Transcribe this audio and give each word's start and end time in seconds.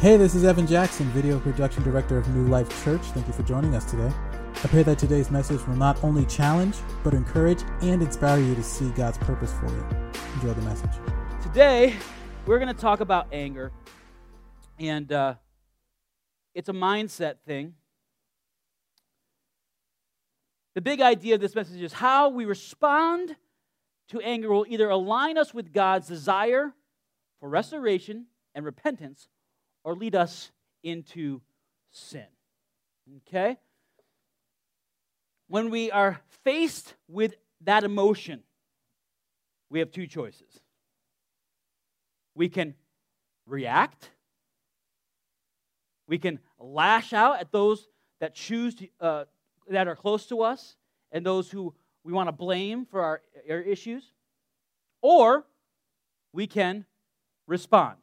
Hey, 0.00 0.16
this 0.16 0.34
is 0.34 0.44
Evan 0.44 0.66
Jackson, 0.66 1.04
video 1.10 1.38
production 1.38 1.82
director 1.82 2.16
of 2.16 2.26
New 2.34 2.46
Life 2.46 2.82
Church. 2.82 3.02
Thank 3.02 3.26
you 3.26 3.34
for 3.34 3.42
joining 3.42 3.74
us 3.74 3.84
today. 3.84 4.10
I 4.64 4.68
pray 4.68 4.82
that 4.82 4.98
today's 4.98 5.30
message 5.30 5.60
will 5.66 5.76
not 5.76 6.02
only 6.02 6.24
challenge, 6.24 6.78
but 7.04 7.12
encourage 7.12 7.58
and 7.82 8.00
inspire 8.00 8.40
you 8.40 8.54
to 8.54 8.62
see 8.62 8.88
God's 8.92 9.18
purpose 9.18 9.52
for 9.52 9.66
you. 9.66 9.86
Enjoy 10.36 10.54
the 10.54 10.62
message. 10.62 10.88
Today, 11.42 11.96
we're 12.46 12.58
going 12.58 12.74
to 12.74 12.80
talk 12.80 13.00
about 13.00 13.26
anger, 13.30 13.72
and 14.78 15.12
uh, 15.12 15.34
it's 16.54 16.70
a 16.70 16.72
mindset 16.72 17.34
thing. 17.46 17.74
The 20.76 20.80
big 20.80 21.02
idea 21.02 21.34
of 21.34 21.42
this 21.42 21.54
message 21.54 21.82
is 21.82 21.92
how 21.92 22.30
we 22.30 22.46
respond 22.46 23.36
to 24.08 24.20
anger 24.20 24.48
will 24.48 24.64
either 24.66 24.88
align 24.88 25.36
us 25.36 25.52
with 25.52 25.74
God's 25.74 26.08
desire 26.08 26.72
for 27.38 27.50
restoration 27.50 28.28
and 28.54 28.64
repentance 28.64 29.28
or 29.84 29.94
lead 29.94 30.14
us 30.14 30.50
into 30.82 31.40
sin. 31.90 32.26
Okay? 33.28 33.56
When 35.48 35.70
we 35.70 35.90
are 35.90 36.20
faced 36.44 36.94
with 37.08 37.34
that 37.62 37.84
emotion, 37.84 38.42
we 39.68 39.78
have 39.80 39.90
two 39.90 40.06
choices. 40.06 40.60
We 42.34 42.48
can 42.48 42.74
react, 43.46 44.10
we 46.06 46.18
can 46.18 46.38
lash 46.58 47.12
out 47.12 47.40
at 47.40 47.52
those 47.52 47.88
that 48.20 48.34
choose 48.34 48.74
to, 48.76 48.88
uh, 49.00 49.24
that 49.68 49.88
are 49.88 49.96
close 49.96 50.26
to 50.26 50.42
us 50.42 50.76
and 51.12 51.24
those 51.24 51.50
who 51.50 51.74
we 52.04 52.12
want 52.12 52.28
to 52.28 52.32
blame 52.32 52.86
for 52.86 53.02
our, 53.02 53.22
our 53.48 53.60
issues, 53.60 54.12
or 55.02 55.46
we 56.32 56.46
can 56.46 56.84
respond. 57.46 57.96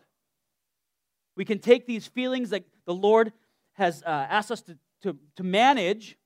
We 1.38 1.46
can 1.46 1.59
take 1.59 1.86
these 1.86 2.08
feelings 2.08 2.50
that 2.50 2.66
the 2.86 2.96
Lord 2.96 3.32
has 3.73 4.02
uh, 4.02 4.09
asked 4.09 4.52
us 4.52 4.62
to, 4.64 4.77
to, 5.04 5.16
to 5.35 5.43
manage, 5.43 6.18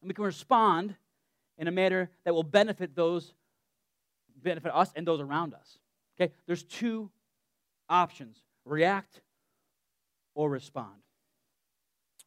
and 0.00 0.08
we 0.08 0.14
can 0.14 0.24
respond 0.24 0.94
in 1.58 1.66
a 1.66 1.72
manner 1.72 2.08
that 2.24 2.32
will 2.32 2.44
benefit 2.44 2.94
those, 2.94 3.34
benefit 4.40 4.70
us 4.72 4.92
and 4.94 5.06
those 5.06 5.20
around 5.20 5.52
us. 5.52 5.78
Okay? 6.16 6.32
There's 6.46 6.62
two 6.62 7.10
options 7.88 8.38
react 8.64 9.20
or 10.36 10.48
respond. 10.48 11.02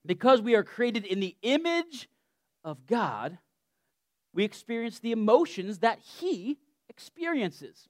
Because 0.05 0.41
we 0.41 0.55
are 0.55 0.63
created 0.63 1.05
in 1.05 1.21
the 1.21 1.37
image 1.41 2.09
of 2.65 2.85
God, 2.85 3.37
we 4.33 4.43
experience 4.43 4.99
the 4.99 5.13
emotions 5.13 5.79
that 5.79 5.99
He 6.19 6.57
experiences. 6.89 7.87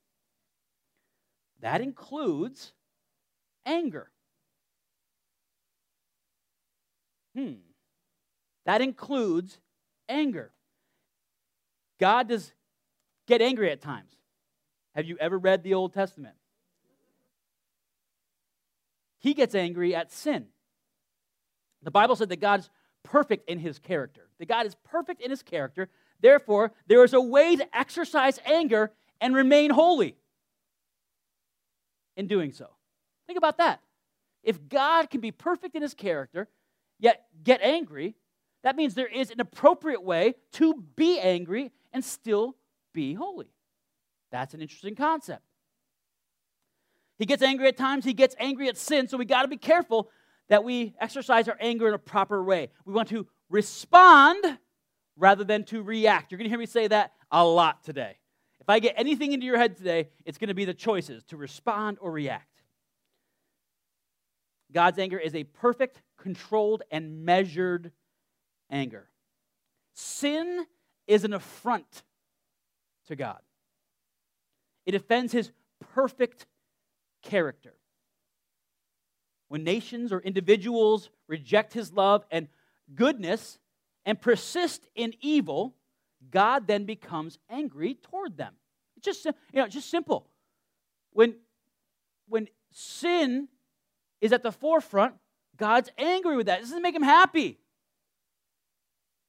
That 1.61 1.81
includes 1.81 2.73
anger. 3.65 4.09
Hmm. 7.35 7.53
That 8.65 8.81
includes 8.81 9.57
anger. 10.07 10.51
God 11.99 12.29
does 12.29 12.53
get 13.27 13.41
angry 13.41 13.71
at 13.71 13.81
times. 13.81 14.11
Have 14.95 15.05
you 15.05 15.17
ever 15.19 15.37
read 15.37 15.63
the 15.63 15.73
Old 15.73 15.93
Testament? 15.93 16.35
He 19.19 19.33
gets 19.33 19.55
angry 19.55 19.95
at 19.95 20.11
sin. 20.11 20.47
The 21.83 21.91
Bible 21.91 22.15
said 22.15 22.29
that 22.29 22.39
God's 22.39 22.69
perfect 23.03 23.49
in 23.49 23.59
his 23.59 23.79
character. 23.79 24.29
That 24.39 24.47
God 24.47 24.65
is 24.65 24.75
perfect 24.83 25.21
in 25.21 25.29
his 25.29 25.43
character. 25.43 25.89
Therefore, 26.19 26.71
there 26.87 27.03
is 27.03 27.13
a 27.13 27.21
way 27.21 27.55
to 27.55 27.77
exercise 27.77 28.39
anger 28.45 28.91
and 29.21 29.35
remain 29.35 29.71
holy 29.71 30.15
in 32.15 32.27
doing 32.27 32.51
so. 32.51 32.74
Think 33.27 33.37
about 33.37 33.57
that. 33.57 33.81
If 34.43 34.69
God 34.69 35.09
can 35.09 35.21
be 35.21 35.31
perfect 35.31 35.75
in 35.75 35.81
his 35.81 35.93
character, 35.93 36.47
yet 36.99 37.25
get 37.43 37.61
angry, 37.61 38.15
that 38.63 38.75
means 38.75 38.93
there 38.93 39.07
is 39.07 39.31
an 39.31 39.39
appropriate 39.39 40.03
way 40.03 40.35
to 40.53 40.83
be 40.95 41.19
angry 41.19 41.71
and 41.93 42.03
still 42.03 42.55
be 42.93 43.13
holy. 43.13 43.49
That's 44.31 44.53
an 44.53 44.61
interesting 44.61 44.95
concept. 44.95 45.43
He 47.17 47.25
gets 47.25 47.41
angry 47.41 47.67
at 47.67 47.77
times, 47.77 48.05
he 48.05 48.13
gets 48.13 48.35
angry 48.39 48.67
at 48.67 48.77
sin, 48.77 49.07
so 49.07 49.17
we 49.17 49.25
got 49.25 49.43
to 49.43 49.47
be 49.47 49.57
careful 49.57 50.09
that 50.49 50.63
we 50.63 50.93
exercise 50.99 51.47
our 51.47 51.57
anger 51.59 51.87
in 51.87 51.93
a 51.93 51.99
proper 51.99 52.43
way. 52.43 52.69
We 52.85 52.93
want 52.93 53.09
to 53.09 53.27
respond 53.49 54.59
rather 55.17 55.43
than 55.43 55.63
to 55.65 55.81
react. 55.81 56.31
You're 56.31 56.37
going 56.37 56.45
to 56.45 56.49
hear 56.49 56.59
me 56.59 56.65
say 56.65 56.87
that 56.87 57.13
a 57.31 57.43
lot 57.45 57.83
today. 57.83 58.17
If 58.59 58.69
I 58.69 58.79
get 58.79 58.95
anything 58.97 59.31
into 59.31 59.45
your 59.45 59.57
head 59.57 59.77
today, 59.77 60.09
it's 60.25 60.37
going 60.37 60.49
to 60.49 60.53
be 60.55 60.65
the 60.65 60.73
choices 60.73 61.23
to 61.25 61.37
respond 61.37 61.97
or 62.01 62.11
react. 62.11 62.47
God's 64.75 64.99
anger 64.99 65.17
is 65.17 65.33
a 65.33 65.45
perfect, 65.45 66.01
controlled, 66.17 66.83
and 66.91 67.23
measured 67.23 67.93
anger. 68.69 69.07
Sin 69.93 70.65
is 71.07 71.23
an 71.23 71.31
affront 71.31 72.03
to 73.07 73.15
God, 73.15 73.39
it 74.85 74.93
offends 74.93 75.31
his 75.31 75.51
perfect 75.93 76.45
character. 77.23 77.73
When 79.47 79.63
nations 79.63 80.11
or 80.11 80.19
individuals 80.19 81.09
reject 81.27 81.71
his 81.71 81.93
love 81.93 82.25
and 82.29 82.49
goodness 82.95 83.59
and 84.05 84.19
persist 84.19 84.87
in 84.95 85.13
evil, 85.21 85.75
God 86.31 86.67
then 86.67 86.83
becomes 86.83 87.37
angry 87.49 87.93
toward 87.93 88.35
them. 88.35 88.55
It's 88.97 89.05
just, 89.05 89.23
you 89.23 89.33
know, 89.53 89.67
just 89.67 89.89
simple. 89.89 90.27
When, 91.13 91.35
when 92.27 92.47
sin 92.71 93.47
is 94.25 94.33
at 94.33 94.43
the 94.43 94.51
forefront, 94.51 95.13
God's 95.55 95.89
angry 95.97 96.35
with 96.35 96.47
that. 96.47 96.59
It 96.59 96.63
doesn't 96.63 96.81
make 96.81 96.95
him 96.95 97.03
happy. 97.03 97.59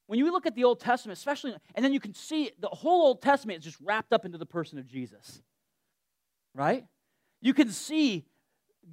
When 0.07 0.19
you 0.19 0.33
look 0.33 0.47
at 0.47 0.55
the 0.55 0.65
Old 0.65 0.81
Testament, 0.81 1.19
especially, 1.19 1.55
and 1.75 1.85
then 1.85 1.93
you 1.93 2.01
can 2.01 2.15
see 2.15 2.51
the 2.59 2.69
whole 2.69 3.07
Old 3.07 3.23
Testament 3.23 3.59
is 3.59 3.65
just 3.65 3.81
wrapped 3.81 4.13
up 4.13 4.25
into 4.25 4.39
the 4.39 4.47
person 4.47 4.79
of 4.79 4.87
Jesus, 4.87 5.43
right? 6.55 6.87
You 7.43 7.53
can 7.53 7.69
see 7.69 8.25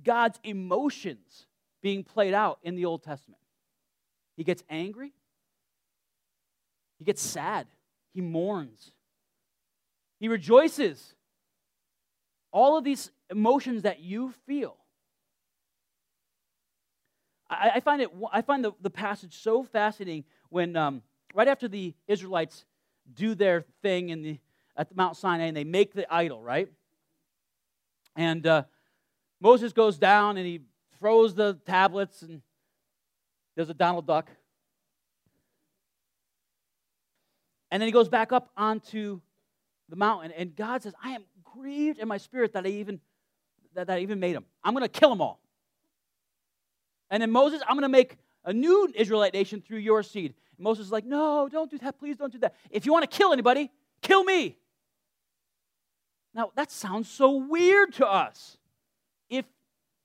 God's 0.03 0.39
emotions 0.43 1.47
being 1.81 2.03
played 2.03 2.33
out 2.33 2.59
in 2.63 2.75
the 2.75 2.85
Old 2.85 3.03
Testament. 3.03 3.41
He 4.35 4.43
gets 4.43 4.63
angry, 4.69 5.13
he 6.99 7.05
gets 7.05 7.21
sad, 7.21 7.67
he 8.13 8.21
mourns, 8.21 8.91
he 10.19 10.27
rejoices. 10.27 11.15
All 12.51 12.77
of 12.77 12.83
these 12.83 13.09
emotions 13.31 13.81
that 13.81 13.99
you 13.99 14.31
feel. 14.45 14.77
I, 17.49 17.71
I 17.75 17.79
find, 17.79 18.01
it, 18.01 18.09
I 18.31 18.41
find 18.41 18.63
the, 18.63 18.71
the 18.81 18.89
passage 18.89 19.37
so 19.41 19.63
fascinating 19.63 20.23
when, 20.49 20.75
um, 20.75 21.01
right 21.33 21.47
after 21.47 21.67
the 21.67 21.93
Israelites 22.07 22.65
do 23.13 23.35
their 23.35 23.65
thing 23.81 24.09
in 24.09 24.21
the, 24.21 24.39
at 24.77 24.89
the 24.89 24.95
Mount 24.95 25.17
Sinai 25.17 25.45
and 25.45 25.57
they 25.57 25.63
make 25.63 25.93
the 25.93 26.11
idol, 26.13 26.41
right? 26.41 26.69
And 28.15 28.45
uh, 28.45 28.63
Moses 29.39 29.73
goes 29.73 29.97
down 29.97 30.37
and 30.37 30.45
he 30.45 30.61
throws 30.99 31.35
the 31.35 31.59
tablets 31.65 32.21
and 32.21 32.41
there's 33.55 33.69
a 33.69 33.73
Donald 33.73 34.07
Duck. 34.07 34.29
And 37.71 37.81
then 37.81 37.87
he 37.87 37.91
goes 37.91 38.09
back 38.09 38.31
up 38.31 38.51
onto 38.55 39.19
the 39.89 39.95
mountain, 39.95 40.31
and 40.31 40.55
God 40.55 40.83
says, 40.83 40.93
I 41.03 41.11
am 41.11 41.23
grieved 41.43 41.99
in 41.99 42.07
my 42.07 42.17
spirit 42.17 42.53
that 42.53 42.65
I 42.65 42.69
even 42.69 42.99
that, 43.75 43.87
that 43.87 43.97
I 43.97 44.01
even 44.01 44.19
made 44.19 44.35
them. 44.35 44.45
I'm 44.63 44.73
going 44.73 44.83
to 44.83 44.87
kill 44.87 45.09
them 45.09 45.21
all. 45.21 45.39
And 47.13 47.21
then 47.21 47.29
Moses, 47.29 47.61
I'm 47.69 47.75
going 47.75 47.83
to 47.83 47.89
make 47.89 48.17
a 48.43 48.51
new 48.51 48.91
Israelite 48.95 49.35
nation 49.35 49.61
through 49.61 49.77
your 49.77 50.01
seed. 50.01 50.33
And 50.57 50.63
Moses 50.63 50.87
is 50.87 50.91
like, 50.91 51.05
No, 51.05 51.47
don't 51.47 51.69
do 51.69 51.77
that. 51.77 51.99
Please 51.99 52.17
don't 52.17 52.33
do 52.33 52.39
that. 52.39 52.55
If 52.71 52.87
you 52.87 52.91
want 52.91 53.09
to 53.09 53.17
kill 53.17 53.31
anybody, 53.31 53.69
kill 54.01 54.23
me. 54.23 54.57
Now, 56.33 56.49
that 56.55 56.71
sounds 56.71 57.07
so 57.07 57.37
weird 57.37 57.93
to 57.93 58.07
us. 58.07 58.57
If, 59.29 59.45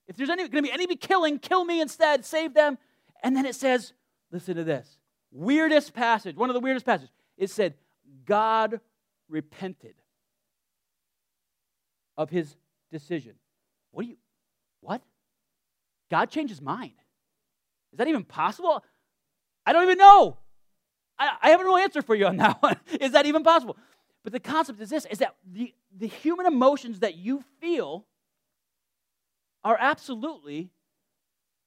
if 0.07 0.17
there's 0.17 0.29
any, 0.29 0.47
going 0.49 0.63
to 0.63 0.69
be 0.69 0.71
any 0.71 0.85
killing, 0.95 1.39
kill 1.39 1.65
me 1.65 1.81
instead, 1.81 2.25
save 2.25 2.53
them. 2.53 2.77
And 3.23 3.35
then 3.35 3.47
it 3.47 3.55
says, 3.55 3.93
listen 4.31 4.55
to 4.57 4.63
this 4.63 4.99
weirdest 5.31 5.95
passage, 5.95 6.35
one 6.35 6.51
of 6.51 6.53
the 6.53 6.59
weirdest 6.59 6.85
passages. 6.85 7.09
It 7.37 7.49
said, 7.49 7.73
God 8.25 8.81
repented 9.27 9.95
of 12.15 12.29
his 12.29 12.55
decision. 12.91 13.33
What 13.89 14.03
do 14.03 14.09
you, 14.09 14.17
what? 14.81 15.01
God 16.09 16.29
changed 16.29 16.51
his 16.51 16.61
mind. 16.61 16.93
Is 17.91 17.97
that 17.97 18.07
even 18.07 18.23
possible? 18.23 18.83
I 19.65 19.73
don't 19.73 19.83
even 19.83 19.97
know. 19.97 20.37
I, 21.17 21.31
I 21.41 21.49
have 21.51 21.59
no 21.61 21.77
answer 21.77 22.01
for 22.01 22.15
you 22.15 22.27
on 22.27 22.37
that 22.37 22.57
one. 22.61 22.77
is 22.99 23.11
that 23.11 23.25
even 23.25 23.43
possible? 23.43 23.77
But 24.23 24.33
the 24.33 24.39
concept 24.39 24.79
is 24.81 24.89
this 24.89 25.05
is 25.09 25.19
that 25.19 25.35
the, 25.49 25.73
the 25.95 26.07
human 26.07 26.45
emotions 26.45 26.99
that 26.99 27.15
you 27.15 27.43
feel 27.59 28.05
are 29.63 29.77
absolutely 29.79 30.69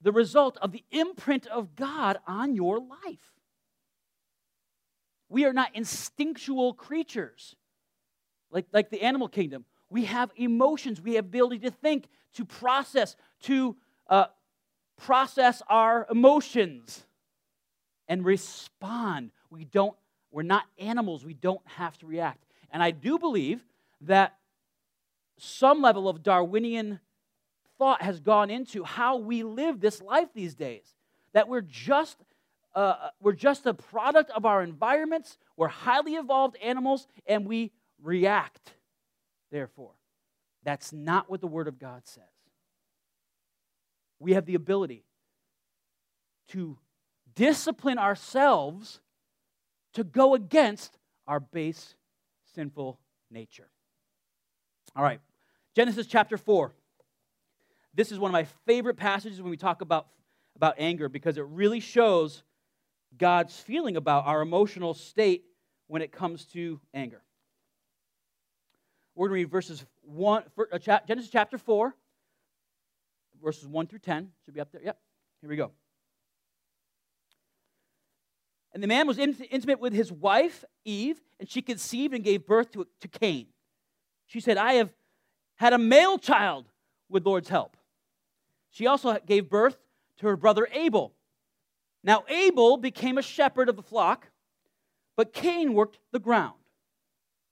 the 0.00 0.12
result 0.12 0.58
of 0.60 0.72
the 0.72 0.84
imprint 0.90 1.46
of 1.46 1.76
God 1.76 2.18
on 2.26 2.54
your 2.54 2.78
life. 2.78 3.32
We 5.28 5.44
are 5.44 5.52
not 5.52 5.70
instinctual 5.74 6.74
creatures 6.74 7.54
like, 8.50 8.66
like 8.72 8.90
the 8.90 9.02
animal 9.02 9.28
kingdom. 9.28 9.64
We 9.88 10.04
have 10.04 10.30
emotions, 10.36 11.00
we 11.00 11.14
have 11.14 11.26
ability 11.26 11.60
to 11.60 11.70
think, 11.70 12.08
to 12.34 12.44
process, 12.44 13.16
to 13.42 13.76
uh, 14.12 14.26
process 14.98 15.62
our 15.68 16.06
emotions 16.10 17.02
and 18.08 18.26
respond. 18.26 19.30
We 19.48 19.64
don't, 19.64 19.96
we're 20.30 20.42
not 20.42 20.64
animals. 20.78 21.24
We 21.24 21.32
don't 21.32 21.62
have 21.64 21.96
to 21.98 22.06
react. 22.06 22.44
And 22.70 22.82
I 22.82 22.90
do 22.90 23.18
believe 23.18 23.64
that 24.02 24.36
some 25.38 25.80
level 25.80 26.10
of 26.10 26.22
Darwinian 26.22 27.00
thought 27.78 28.02
has 28.02 28.20
gone 28.20 28.50
into 28.50 28.84
how 28.84 29.16
we 29.16 29.42
live 29.42 29.80
this 29.80 30.02
life 30.02 30.28
these 30.34 30.54
days. 30.54 30.94
That 31.32 31.48
we're 31.48 31.62
just 31.62 32.18
uh, 32.74 33.08
we're 33.20 33.32
just 33.32 33.66
a 33.66 33.74
product 33.74 34.30
of 34.30 34.46
our 34.46 34.62
environments. 34.62 35.36
We're 35.56 35.68
highly 35.68 36.14
evolved 36.14 36.56
animals, 36.62 37.06
and 37.26 37.46
we 37.46 37.70
react. 38.02 38.72
Therefore, 39.50 39.92
that's 40.64 40.92
not 40.92 41.30
what 41.30 41.40
the 41.40 41.46
Word 41.46 41.68
of 41.68 41.78
God 41.78 42.02
says. 42.04 42.31
We 44.22 44.34
have 44.34 44.46
the 44.46 44.54
ability 44.54 45.04
to 46.50 46.78
discipline 47.34 47.98
ourselves 47.98 49.00
to 49.94 50.04
go 50.04 50.34
against 50.34 50.96
our 51.26 51.40
base 51.40 51.96
sinful 52.54 53.00
nature. 53.32 53.68
All 54.94 55.02
right, 55.02 55.20
Genesis 55.74 56.06
chapter 56.06 56.36
4. 56.36 56.72
This 57.94 58.12
is 58.12 58.18
one 58.18 58.30
of 58.30 58.32
my 58.32 58.46
favorite 58.64 58.96
passages 58.96 59.42
when 59.42 59.50
we 59.50 59.56
talk 59.56 59.80
about, 59.80 60.06
about 60.54 60.76
anger 60.78 61.08
because 61.08 61.36
it 61.36 61.44
really 61.48 61.80
shows 61.80 62.44
God's 63.18 63.58
feeling 63.58 63.96
about 63.96 64.26
our 64.26 64.40
emotional 64.40 64.94
state 64.94 65.44
when 65.88 66.00
it 66.00 66.12
comes 66.12 66.44
to 66.46 66.80
anger. 66.94 67.22
We're 69.16 69.28
going 69.28 69.40
to 69.40 69.44
read 69.46 69.50
verses 69.50 69.84
1, 70.02 70.44
uh, 70.72 70.78
Genesis 70.78 71.30
chapter 71.30 71.58
4, 71.58 71.94
verses 73.42 73.66
1 73.66 73.86
through 73.86 73.98
10. 74.00 74.30
Should 74.44 74.54
be 74.54 74.60
up 74.60 74.72
there. 74.72 74.82
Yep, 74.82 74.98
here 75.40 75.50
we 75.50 75.56
go. 75.56 75.72
And 78.72 78.82
the 78.82 78.86
man 78.86 79.06
was 79.06 79.18
intimate 79.18 79.80
with 79.80 79.92
his 79.92 80.10
wife, 80.10 80.64
Eve, 80.84 81.20
and 81.38 81.48
she 81.48 81.60
conceived 81.60 82.14
and 82.14 82.24
gave 82.24 82.46
birth 82.46 82.72
to, 82.72 82.86
to 83.00 83.08
Cain. 83.08 83.46
She 84.26 84.40
said, 84.40 84.56
I 84.56 84.74
have 84.74 84.94
had 85.56 85.74
a 85.74 85.78
male 85.78 86.18
child 86.18 86.66
with 87.10 87.26
Lord's 87.26 87.50
help. 87.50 87.76
She 88.70 88.86
also 88.86 89.18
gave 89.26 89.50
birth 89.50 89.76
to 90.18 90.26
her 90.26 90.36
brother 90.36 90.66
Abel. 90.72 91.12
Now, 92.02 92.24
Abel 92.28 92.78
became 92.78 93.18
a 93.18 93.22
shepherd 93.22 93.68
of 93.68 93.76
the 93.76 93.82
flock, 93.82 94.28
but 95.16 95.34
Cain 95.34 95.74
worked 95.74 95.98
the 96.10 96.18
ground. 96.18 96.54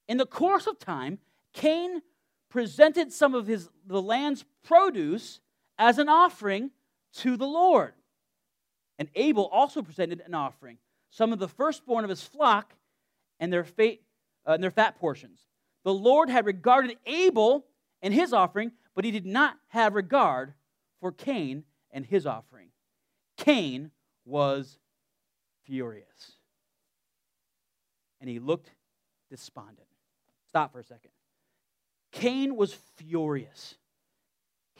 In 0.08 0.16
the 0.16 0.26
course 0.26 0.66
of 0.66 0.78
time, 0.78 1.18
Cain 1.52 2.00
presented 2.48 3.12
some 3.12 3.34
of 3.34 3.46
his, 3.46 3.68
the 3.86 4.00
land's 4.00 4.44
produce 4.64 5.40
as 5.80 5.98
an 5.98 6.10
offering 6.10 6.70
to 7.14 7.36
the 7.38 7.46
Lord. 7.46 7.94
And 8.98 9.08
Abel 9.14 9.46
also 9.46 9.80
presented 9.80 10.22
an 10.24 10.34
offering, 10.34 10.76
some 11.08 11.32
of 11.32 11.38
the 11.38 11.48
firstborn 11.48 12.04
of 12.04 12.10
his 12.10 12.22
flock 12.22 12.74
and 13.40 13.50
their, 13.50 13.64
fate, 13.64 14.02
uh, 14.46 14.52
and 14.52 14.62
their 14.62 14.70
fat 14.70 15.00
portions. 15.00 15.40
The 15.82 15.94
Lord 15.94 16.28
had 16.28 16.44
regarded 16.44 16.98
Abel 17.06 17.64
and 18.02 18.12
his 18.12 18.34
offering, 18.34 18.72
but 18.94 19.06
he 19.06 19.10
did 19.10 19.24
not 19.24 19.56
have 19.68 19.94
regard 19.94 20.52
for 21.00 21.10
Cain 21.10 21.64
and 21.90 22.04
his 22.04 22.26
offering. 22.26 22.68
Cain 23.38 23.90
was 24.26 24.78
furious. 25.64 26.32
And 28.20 28.28
he 28.28 28.38
looked 28.38 28.70
despondent. 29.30 29.88
Stop 30.46 30.72
for 30.72 30.80
a 30.80 30.84
second. 30.84 31.10
Cain 32.12 32.54
was 32.54 32.74
furious. 32.96 33.76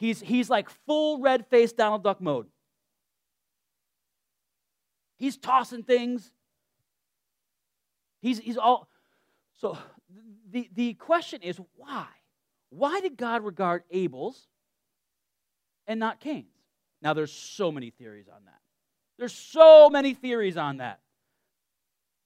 He's, 0.01 0.19
he's 0.19 0.49
like 0.49 0.67
full 0.87 1.21
red 1.21 1.45
faced 1.45 1.77
Donald 1.77 2.03
Duck 2.03 2.19
mode. 2.19 2.47
He's 5.17 5.37
tossing 5.37 5.83
things. 5.83 6.31
He's, 8.19 8.39
he's 8.39 8.57
all. 8.57 8.89
So 9.59 9.77
the, 10.49 10.67
the 10.73 10.95
question 10.95 11.43
is 11.43 11.59
why? 11.75 12.07
Why 12.71 12.99
did 12.99 13.15
God 13.15 13.43
regard 13.43 13.83
Abel's 13.91 14.47
and 15.85 15.99
not 15.99 16.19
Cain's? 16.19 16.47
Now, 17.03 17.13
there's 17.13 17.31
so 17.31 17.71
many 17.71 17.91
theories 17.91 18.25
on 18.27 18.45
that. 18.45 18.59
There's 19.19 19.35
so 19.35 19.87
many 19.91 20.15
theories 20.15 20.57
on 20.57 20.77
that. 20.77 20.99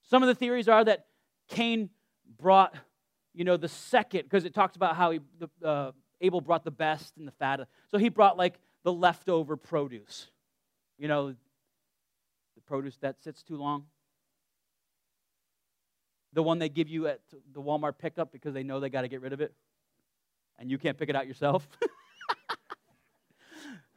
Some 0.08 0.22
of 0.22 0.28
the 0.28 0.34
theories 0.34 0.66
are 0.66 0.82
that 0.82 1.08
Cain 1.48 1.90
brought 2.38 2.74
you 3.34 3.44
know, 3.44 3.58
the 3.58 3.68
second, 3.68 4.22
because 4.22 4.46
it 4.46 4.54
talks 4.54 4.76
about 4.76 4.96
how 4.96 5.10
he, 5.10 5.20
the, 5.38 5.68
uh, 5.68 5.92
Abel 6.20 6.40
brought 6.40 6.64
the 6.64 6.70
best 6.70 7.16
and 7.16 7.26
the 7.26 7.32
fat. 7.32 7.66
So 7.90 7.98
he 7.98 8.08
brought 8.08 8.36
like 8.36 8.58
the 8.82 8.92
leftover 8.92 9.56
produce. 9.56 10.28
You 10.98 11.08
know, 11.08 11.30
the 11.30 12.60
produce 12.66 12.96
that 12.98 13.22
sits 13.22 13.42
too 13.42 13.56
long. 13.56 13.84
The 16.32 16.42
one 16.42 16.58
they 16.58 16.68
give 16.68 16.88
you 16.88 17.06
at 17.06 17.20
the 17.52 17.60
Walmart 17.62 17.98
pickup 17.98 18.32
because 18.32 18.54
they 18.54 18.62
know 18.62 18.80
they 18.80 18.90
got 18.90 19.02
to 19.02 19.08
get 19.08 19.20
rid 19.20 19.32
of 19.32 19.40
it. 19.40 19.52
And 20.58 20.70
you 20.70 20.78
can't 20.78 20.96
pick 20.96 21.08
it 21.08 21.16
out 21.16 21.26
yourself. 21.26 21.68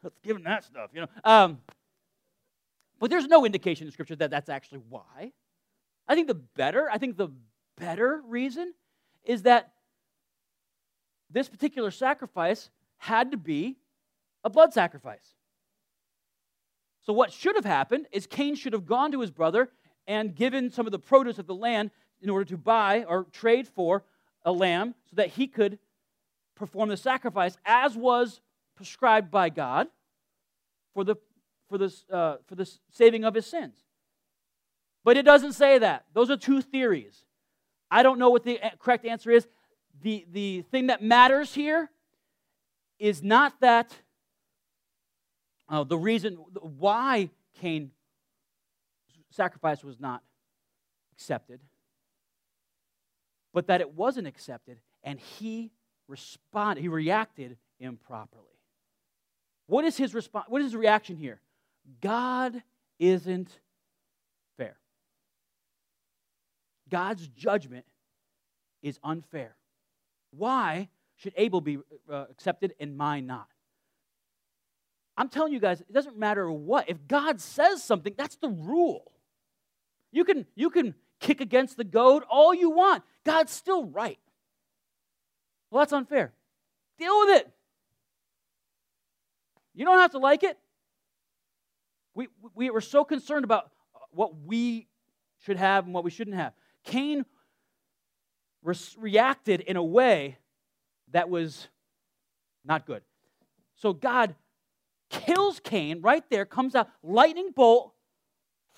Let's 0.04 0.20
give 0.24 0.36
them 0.36 0.44
that 0.44 0.64
stuff, 0.64 0.92
you 0.94 1.02
know. 1.02 1.08
Um, 1.24 1.60
but 3.00 3.10
there's 3.10 3.28
no 3.28 3.46
indication 3.46 3.88
in 3.88 3.94
Scripture 3.94 4.16
that 4.18 4.30
that's 4.30 4.50
actually 4.50 4.82
why. 4.90 5.32
I 6.08 6.16
think 6.16 6.28
the 6.28 6.36
better, 6.36 6.90
I 6.92 6.98
think 6.98 7.18
the 7.18 7.30
better 7.78 8.22
reason 8.26 8.74
is 9.24 9.44
that 9.44 9.74
this 11.30 11.50
particular 11.50 11.92
sacrifice 11.92 12.70
had 12.98 13.32
to 13.32 13.38
be 13.38 13.78
a 14.44 14.50
blood 14.50 14.74
sacrifice. 14.74 15.36
So, 17.02 17.14
what 17.14 17.32
should 17.32 17.56
have 17.56 17.66
happened 17.66 18.08
is 18.12 18.28
Cain 18.28 18.56
should 18.56 18.74
have 18.74 18.86
gone 18.86 19.12
to 19.12 19.22
his 19.22 19.32
brother 19.32 19.70
and 20.08 20.36
given 20.36 20.72
some 20.72 20.86
of 20.86 20.92
the 20.92 21.00
produce 21.00 21.40
of 21.40 21.48
the 21.48 21.56
land 21.56 21.92
in 22.22 22.30
order 22.30 22.46
to 22.46 22.58
buy 22.58 23.06
or 23.08 23.26
trade 23.32 23.68
for 23.68 24.04
a 24.44 24.52
lamb 24.52 24.96
so 25.10 25.16
that 25.16 25.30
he 25.30 25.48
could 25.48 25.80
perform 26.56 26.90
the 26.90 26.98
sacrifice 26.98 27.58
as 27.66 27.96
was 27.96 28.42
prescribed 28.76 29.32
by 29.32 29.50
God 29.50 29.88
for 30.94 31.04
the, 31.04 31.16
for, 31.70 31.78
this, 31.78 32.06
uh, 32.12 32.38
for 32.48 32.56
the 32.56 32.70
saving 32.92 33.24
of 33.24 33.34
his 33.34 33.46
sins. 33.46 33.76
But 35.04 35.18
it 35.18 35.24
doesn't 35.24 35.54
say 35.54 35.78
that. 35.78 36.06
Those 36.14 36.30
are 36.30 36.38
two 36.38 36.62
theories. 36.62 37.24
I 37.90 38.04
don't 38.04 38.20
know 38.20 38.30
what 38.30 38.44
the 38.44 38.60
correct 38.80 39.06
answer 39.06 39.32
is. 39.32 39.48
The, 40.02 40.26
the 40.32 40.62
thing 40.72 40.88
that 40.88 41.02
matters 41.04 41.54
here 41.54 41.90
is 43.00 43.24
not 43.24 43.60
that 43.62 43.96
uh, 45.68 45.84
the 45.84 45.98
reason 45.98 46.34
why 46.34 47.30
Cain's 47.62 47.92
sacrifice 49.32 49.84
was 49.84 50.00
not 50.00 50.24
accepted, 51.14 51.60
but 53.54 53.68
that 53.68 53.82
it 53.82 53.94
wasn't 53.94 54.28
accepted 54.28 54.80
and 55.04 55.20
he 55.20 55.72
responded, 56.08 56.82
he 56.82 56.88
reacted 56.88 57.58
improperly. 57.80 58.44
What 59.68 59.86
is 59.86 59.96
his 59.96 60.14
response? 60.14 60.46
What 60.50 60.62
is 60.62 60.68
his 60.68 60.76
reaction 60.76 61.16
here? 61.16 61.40
God 62.02 62.62
isn't 62.98 63.50
fair. 64.58 64.78
God's 66.90 67.28
judgment 67.28 67.86
is 68.82 69.00
unfair. 69.04 69.56
Why 70.32 70.90
should 71.16 71.34
Abel 71.36 71.62
be 71.62 71.80
uh, 72.12 72.26
accepted 72.30 72.74
and 72.80 72.96
mine 72.98 73.26
not? 73.26 73.48
I'm 75.18 75.28
telling 75.28 75.52
you 75.52 75.60
guys, 75.60 75.82
it 75.82 75.92
doesn't 75.92 76.18
matter 76.18 76.50
what. 76.50 76.90
If 76.90 77.06
God 77.08 77.42
says 77.42 77.84
something, 77.84 78.14
that's 78.18 78.38
the 78.38 78.48
rule. 78.48 79.12
You 80.12 80.24
can, 80.24 80.46
you 80.56 80.70
can 80.70 80.96
kick 81.20 81.42
against 81.42 81.76
the 81.76 81.84
goad 81.84 82.24
all 82.30 82.54
you 82.54 82.70
want. 82.70 83.04
God's 83.26 83.52
still 83.52 83.86
right. 83.86 84.18
Well, 85.70 85.82
that's 85.82 85.94
unfair. 85.94 86.32
Deal 86.98 87.20
with 87.20 87.42
it. 87.42 87.52
You 89.76 89.86
don't 89.86 90.00
have 90.00 90.12
to 90.12 90.20
like 90.20 90.44
it. 90.44 90.58
We, 92.16 92.28
we 92.56 92.70
were 92.70 92.82
so 92.82 93.04
concerned 93.04 93.46
about 93.46 93.72
what 94.12 94.36
we 94.46 94.88
should 95.40 95.58
have 95.58 95.86
and 95.86 95.94
what 95.94 96.04
we 96.04 96.12
shouldn't 96.12 96.38
have. 96.38 96.54
Cain 96.84 97.26
re- 98.64 98.76
reacted 98.98 99.62
in 99.62 99.78
a 99.78 99.84
way 99.84 100.38
that 101.12 101.30
was 101.30 101.68
not 102.66 102.86
good. 102.86 103.02
So 103.76 103.94
God 103.94 104.36
kills 105.10 105.60
Cain 105.60 106.02
right 106.02 106.24
there, 106.30 106.46
comes 106.46 106.76
out, 106.76 106.90
lightning 107.02 107.52
bolt 107.56 107.94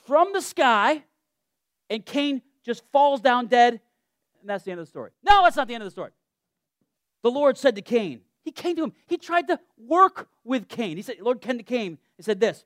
from 0.05 0.33
the 0.33 0.41
sky, 0.41 1.03
and 1.89 2.05
Cain 2.05 2.41
just 2.63 2.83
falls 2.91 3.21
down 3.21 3.47
dead, 3.47 3.79
and 4.39 4.49
that's 4.49 4.63
the 4.63 4.71
end 4.71 4.79
of 4.79 4.85
the 4.85 4.89
story. 4.89 5.11
No, 5.23 5.43
that's 5.43 5.55
not 5.55 5.67
the 5.67 5.73
end 5.73 5.83
of 5.83 5.87
the 5.87 5.91
story. 5.91 6.11
The 7.23 7.31
Lord 7.31 7.57
said 7.57 7.75
to 7.75 7.81
Cain, 7.81 8.21
He 8.43 8.51
came 8.51 8.75
to 8.75 8.83
him, 8.83 8.93
He 9.07 9.17
tried 9.17 9.47
to 9.47 9.59
work 9.77 10.29
with 10.43 10.67
Cain. 10.67 10.97
He 10.97 11.03
said, 11.03 11.17
Lord 11.21 11.41
came 11.41 11.57
to 11.57 11.63
Cain 11.63 11.97
and 12.17 12.25
said 12.25 12.39
this 12.39 12.65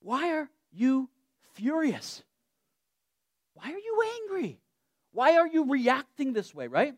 Why 0.00 0.32
are 0.32 0.50
you 0.72 1.08
furious? 1.54 2.22
Why 3.54 3.72
are 3.72 3.78
you 3.78 4.02
angry? 4.22 4.61
Why 5.12 5.36
are 5.36 5.46
you 5.46 5.70
reacting 5.70 6.32
this 6.32 6.54
way, 6.54 6.66
right? 6.66 6.94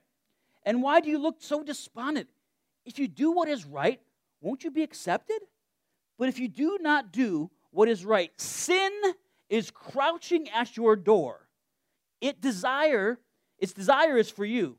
And 0.64 0.82
why 0.82 1.00
do 1.00 1.10
you 1.10 1.18
look 1.18 1.36
so 1.40 1.62
despondent? 1.62 2.28
If 2.84 2.98
you 2.98 3.08
do 3.08 3.32
what 3.32 3.48
is 3.48 3.64
right, 3.64 4.00
won't 4.40 4.64
you 4.64 4.70
be 4.70 4.82
accepted? 4.82 5.40
But 6.18 6.28
if 6.28 6.38
you 6.38 6.48
do 6.48 6.78
not 6.80 7.12
do 7.12 7.50
what 7.70 7.88
is 7.88 8.04
right, 8.04 8.30
sin 8.40 8.92
is 9.48 9.70
crouching 9.70 10.48
at 10.50 10.76
your 10.76 10.96
door. 10.96 11.48
It 12.20 12.40
desire, 12.40 13.18
its 13.58 13.72
desire 13.72 14.16
is 14.16 14.30
for 14.30 14.44
you, 14.44 14.78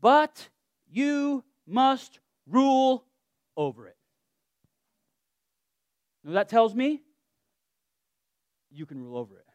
but 0.00 0.48
you 0.90 1.44
must 1.66 2.18
rule 2.46 3.04
over 3.56 3.86
it. 3.86 3.96
Now 6.24 6.32
that 6.32 6.48
tells 6.48 6.74
me 6.74 7.02
you 8.70 8.84
can 8.84 9.02
rule 9.02 9.16
over 9.16 9.38
it. 9.38 9.46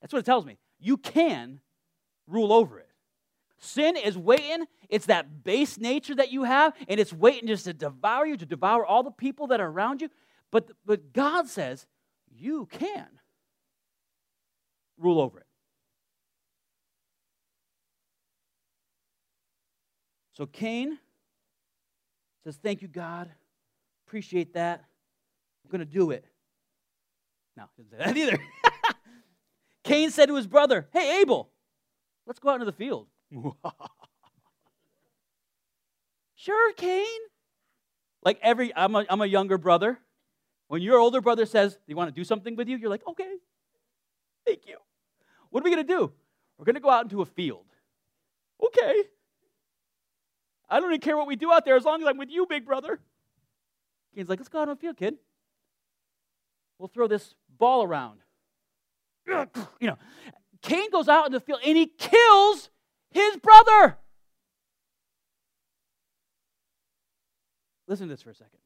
That's 0.00 0.12
what 0.12 0.18
it 0.18 0.26
tells 0.26 0.44
me. 0.44 0.58
You 0.80 0.96
can 0.96 1.60
rule 2.26 2.52
over 2.52 2.78
it. 2.78 2.88
Sin 3.58 3.96
is 3.96 4.16
waiting. 4.16 4.66
It's 4.88 5.06
that 5.06 5.44
base 5.44 5.78
nature 5.78 6.14
that 6.14 6.32
you 6.32 6.44
have, 6.44 6.72
and 6.88 6.98
it's 6.98 7.12
waiting 7.12 7.46
just 7.46 7.66
to 7.66 7.74
devour 7.74 8.26
you, 8.26 8.36
to 8.38 8.46
devour 8.46 8.86
all 8.86 9.02
the 9.02 9.10
people 9.10 9.48
that 9.48 9.60
are 9.60 9.68
around 9.68 10.00
you. 10.00 10.08
But, 10.50 10.70
but 10.86 11.12
God 11.12 11.46
says 11.46 11.86
you 12.34 12.66
can 12.66 13.06
rule 14.96 15.20
over 15.20 15.40
it. 15.40 15.46
So 20.32 20.46
Cain 20.46 20.98
says, 22.44 22.58
Thank 22.62 22.80
you, 22.80 22.88
God. 22.88 23.30
Appreciate 24.06 24.54
that. 24.54 24.82
I'm 25.64 25.70
going 25.70 25.86
to 25.86 25.92
do 25.92 26.10
it. 26.12 26.24
No, 27.56 27.64
he 27.76 27.82
didn't 27.82 27.98
say 27.98 28.04
that 28.04 28.16
either. 28.16 28.38
Cain 29.90 30.10
said 30.12 30.26
to 30.26 30.36
his 30.36 30.46
brother, 30.46 30.88
Hey, 30.92 31.20
Abel, 31.20 31.50
let's 32.24 32.38
go 32.38 32.50
out 32.50 32.60
into 32.60 32.64
the 32.64 32.70
field. 32.70 33.08
sure, 36.36 36.72
Cain. 36.74 37.18
Like 38.22 38.38
every, 38.40 38.72
I'm 38.76 38.94
a, 38.94 39.04
I'm 39.10 39.20
a 39.20 39.26
younger 39.26 39.58
brother. 39.58 39.98
When 40.68 40.80
your 40.80 40.98
older 40.98 41.20
brother 41.20 41.44
says, 41.44 41.74
Do 41.74 41.80
you 41.88 41.96
want 41.96 42.06
to 42.06 42.14
do 42.14 42.22
something 42.22 42.54
with 42.54 42.68
you? 42.68 42.76
You're 42.76 42.88
like, 42.88 43.04
Okay, 43.04 43.34
thank 44.46 44.60
you. 44.68 44.76
What 45.48 45.62
are 45.62 45.64
we 45.64 45.74
going 45.74 45.84
to 45.84 45.92
do? 45.92 46.12
We're 46.56 46.66
going 46.66 46.76
to 46.76 46.80
go 46.80 46.90
out 46.90 47.02
into 47.02 47.20
a 47.20 47.26
field. 47.26 47.66
Okay. 48.64 49.02
I 50.68 50.78
don't 50.78 50.90
even 50.90 51.00
care 51.00 51.16
what 51.16 51.26
we 51.26 51.34
do 51.34 51.50
out 51.52 51.64
there 51.64 51.74
as 51.74 51.82
long 51.82 52.00
as 52.00 52.06
I'm 52.06 52.16
with 52.16 52.30
you, 52.30 52.46
big 52.48 52.64
brother. 52.64 53.00
Cain's 54.14 54.28
like, 54.28 54.38
Let's 54.38 54.48
go 54.48 54.60
out 54.60 54.68
in 54.68 54.74
a 54.74 54.76
field, 54.76 54.96
kid. 54.96 55.16
We'll 56.78 56.86
throw 56.86 57.08
this 57.08 57.34
ball 57.58 57.82
around. 57.82 58.20
You 59.80 59.88
know, 59.88 59.98
Cain 60.62 60.90
goes 60.90 61.08
out 61.08 61.26
in 61.26 61.32
the 61.32 61.40
field 61.40 61.60
and 61.64 61.76
he 61.76 61.86
kills 61.86 62.70
his 63.10 63.36
brother. 63.36 63.96
Listen 67.86 68.06
to 68.08 68.12
this 68.12 68.22
for 68.22 68.30
a 68.30 68.34
second. 68.34 68.58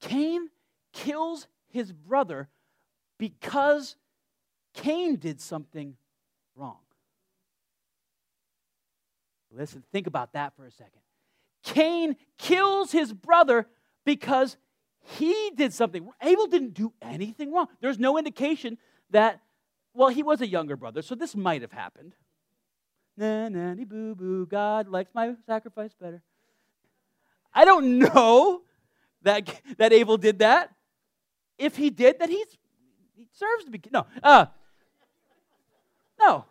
Cain 0.00 0.48
kills 0.92 1.46
his 1.68 1.92
brother 1.92 2.48
because 3.18 3.96
Cain 4.74 5.16
did 5.16 5.40
something 5.40 5.96
wrong. 6.54 6.78
Listen, 9.50 9.82
think 9.90 10.06
about 10.06 10.34
that 10.34 10.54
for 10.54 10.66
a 10.66 10.70
second. 10.70 11.00
Cain 11.62 12.16
kills 12.38 12.92
his 12.92 13.12
brother 13.12 13.66
because 14.04 14.56
he 15.00 15.50
did 15.54 15.72
something. 15.72 16.08
Abel 16.22 16.46
didn't 16.46 16.74
do 16.74 16.92
anything 17.00 17.52
wrong. 17.52 17.66
There's 17.80 17.98
no 17.98 18.18
indication 18.18 18.78
that, 19.10 19.40
well, 19.96 20.10
he 20.10 20.22
was 20.22 20.40
a 20.40 20.46
younger 20.46 20.76
brother, 20.76 21.02
so 21.02 21.14
this 21.14 21.34
might 21.34 21.62
have 21.62 21.72
happened. 21.72 22.14
Na 23.16 23.48
nanny 23.48 23.84
boo 23.84 24.14
boo, 24.14 24.46
God 24.46 24.88
likes 24.88 25.10
my 25.14 25.34
sacrifice 25.46 25.94
better. 25.98 26.22
I 27.54 27.64
don't 27.64 27.98
know 27.98 28.62
that, 29.22 29.48
that 29.78 29.92
Abel 29.92 30.18
did 30.18 30.40
that. 30.40 30.70
If 31.58 31.76
he 31.76 31.88
did, 31.88 32.18
then 32.18 32.30
he's, 32.30 32.46
he 33.16 33.26
serves 33.32 33.64
to 33.64 33.70
be. 33.70 33.80
No. 33.90 34.06
Uh, 34.22 34.46
no. 36.20 36.44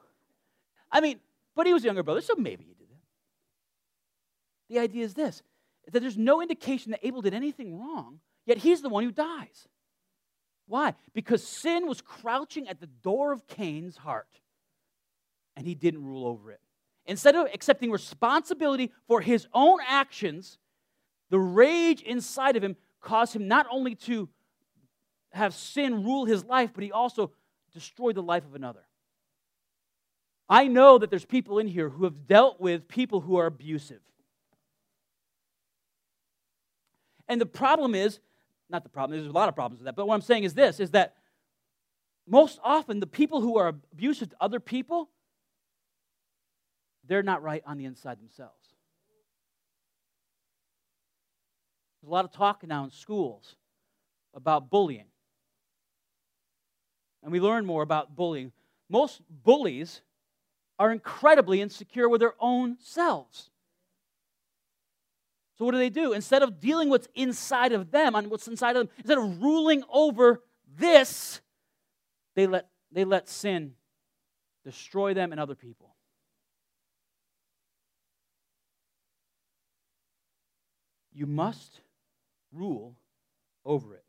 I 0.91 1.01
mean, 1.01 1.19
but 1.55 1.67
he 1.67 1.73
was 1.73 1.83
a 1.83 1.85
younger 1.85 2.01
brother, 2.01 2.21
so 2.21 2.33
maybe 2.35 2.63
he 2.63 2.73
did 2.73 2.89
that. 2.89 3.01
The 4.69 4.79
idea 4.79 5.05
is 5.05 5.13
this 5.13 5.43
that 5.91 5.99
there's 5.99 6.17
no 6.17 6.41
indication 6.41 6.89
that 6.91 7.05
Abel 7.05 7.21
did 7.21 7.35
anything 7.35 7.79
wrong, 7.79 8.19
yet 8.47 8.57
he's 8.57 8.81
the 8.81 8.89
one 8.89 9.03
who 9.03 9.11
dies. 9.11 9.67
Why? 10.67 10.95
Because 11.13 11.45
sin 11.45 11.87
was 11.87 12.01
crouching 12.01 12.67
at 12.67 12.79
the 12.79 12.87
door 12.87 13.31
of 13.31 13.47
Cain's 13.47 13.97
heart, 13.97 14.39
and 15.55 15.65
he 15.65 15.75
didn't 15.75 16.03
rule 16.03 16.25
over 16.25 16.51
it. 16.51 16.59
Instead 17.05 17.35
of 17.35 17.47
accepting 17.53 17.91
responsibility 17.91 18.91
for 19.07 19.21
his 19.21 19.47
own 19.53 19.79
actions, 19.87 20.57
the 21.29 21.39
rage 21.39 22.01
inside 22.01 22.55
of 22.55 22.63
him 22.63 22.75
caused 22.99 23.35
him 23.35 23.47
not 23.47 23.67
only 23.69 23.93
to 23.93 24.27
have 25.31 25.53
sin 25.53 26.03
rule 26.03 26.25
his 26.25 26.43
life, 26.43 26.71
but 26.73 26.83
he 26.83 26.91
also 26.91 27.31
destroyed 27.73 28.15
the 28.15 28.23
life 28.23 28.43
of 28.45 28.55
another. 28.55 28.87
I 30.49 30.67
know 30.67 30.97
that 30.97 31.09
there's 31.09 31.25
people 31.25 31.59
in 31.59 31.67
here 31.67 31.89
who 31.89 32.05
have 32.05 32.27
dealt 32.27 32.59
with 32.59 32.87
people 32.87 33.21
who 33.21 33.35
are 33.35 33.45
abusive. 33.45 34.01
And 37.27 37.41
the 37.41 37.45
problem 37.45 37.95
is, 37.95 38.19
not 38.69 38.83
the 38.83 38.89
problem, 38.89 39.17
there's 39.17 39.29
a 39.29 39.33
lot 39.33 39.49
of 39.49 39.55
problems 39.55 39.79
with 39.79 39.85
that, 39.85 39.95
but 39.95 40.07
what 40.07 40.15
I'm 40.15 40.21
saying 40.21 40.43
is 40.43 40.53
this 40.53 40.79
is 40.79 40.91
that 40.91 41.15
most 42.27 42.59
often 42.63 42.99
the 42.99 43.07
people 43.07 43.41
who 43.41 43.57
are 43.57 43.67
abusive 43.67 44.29
to 44.29 44.35
other 44.41 44.59
people, 44.59 45.09
they're 47.07 47.23
not 47.23 47.43
right 47.43 47.63
on 47.65 47.77
the 47.77 47.85
inside 47.85 48.19
themselves. 48.19 48.75
There's 52.01 52.09
a 52.09 52.13
lot 52.13 52.25
of 52.25 52.31
talk 52.31 52.65
now 52.65 52.83
in 52.83 52.91
schools 52.91 53.55
about 54.33 54.69
bullying. 54.69 55.05
And 57.23 57.31
we 57.31 57.39
learn 57.39 57.65
more 57.65 57.83
about 57.83 58.15
bullying. 58.15 58.51
Most 58.89 59.21
bullies 59.43 60.01
are 60.77 60.91
incredibly 60.91 61.61
insecure 61.61 62.09
with 62.09 62.21
their 62.21 62.35
own 62.39 62.77
selves. 62.79 63.49
So, 65.57 65.63
what 65.63 65.71
do 65.71 65.77
they 65.77 65.89
do? 65.89 66.13
Instead 66.13 66.43
of 66.43 66.59
dealing 66.59 66.89
with 66.89 67.03
what's 67.03 67.07
inside 67.15 67.71
of 67.71 67.91
them, 67.91 68.15
on 68.15 68.29
what's 68.29 68.47
inside 68.47 68.75
of 68.75 68.87
them, 68.87 68.89
instead 68.97 69.17
of 69.17 69.41
ruling 69.41 69.83
over 69.89 70.41
this, 70.77 71.41
they 72.35 72.45
let, 72.45 72.67
they 72.91 73.05
let 73.05 73.29
sin 73.29 73.73
destroy 74.65 75.13
them 75.13 75.31
and 75.31 75.39
other 75.39 75.55
people. 75.55 75.95
You 81.13 81.25
must 81.25 81.79
rule 82.51 82.97
over 83.63 83.93
it. 83.93 84.03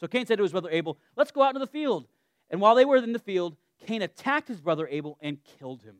So 0.00 0.08
Cain 0.08 0.26
said 0.26 0.38
to 0.38 0.42
his 0.42 0.52
brother 0.52 0.70
Abel, 0.72 0.98
Let's 1.14 1.30
go 1.30 1.42
out 1.42 1.50
into 1.50 1.60
the 1.60 1.66
field. 1.66 2.06
And 2.48 2.60
while 2.60 2.74
they 2.74 2.84
were 2.84 2.96
in 2.96 3.12
the 3.12 3.18
field, 3.20 3.56
Cain 3.86 4.02
attacked 4.02 4.48
his 4.48 4.60
brother 4.60 4.86
Abel 4.88 5.18
and 5.20 5.38
killed 5.58 5.82
him. 5.82 5.96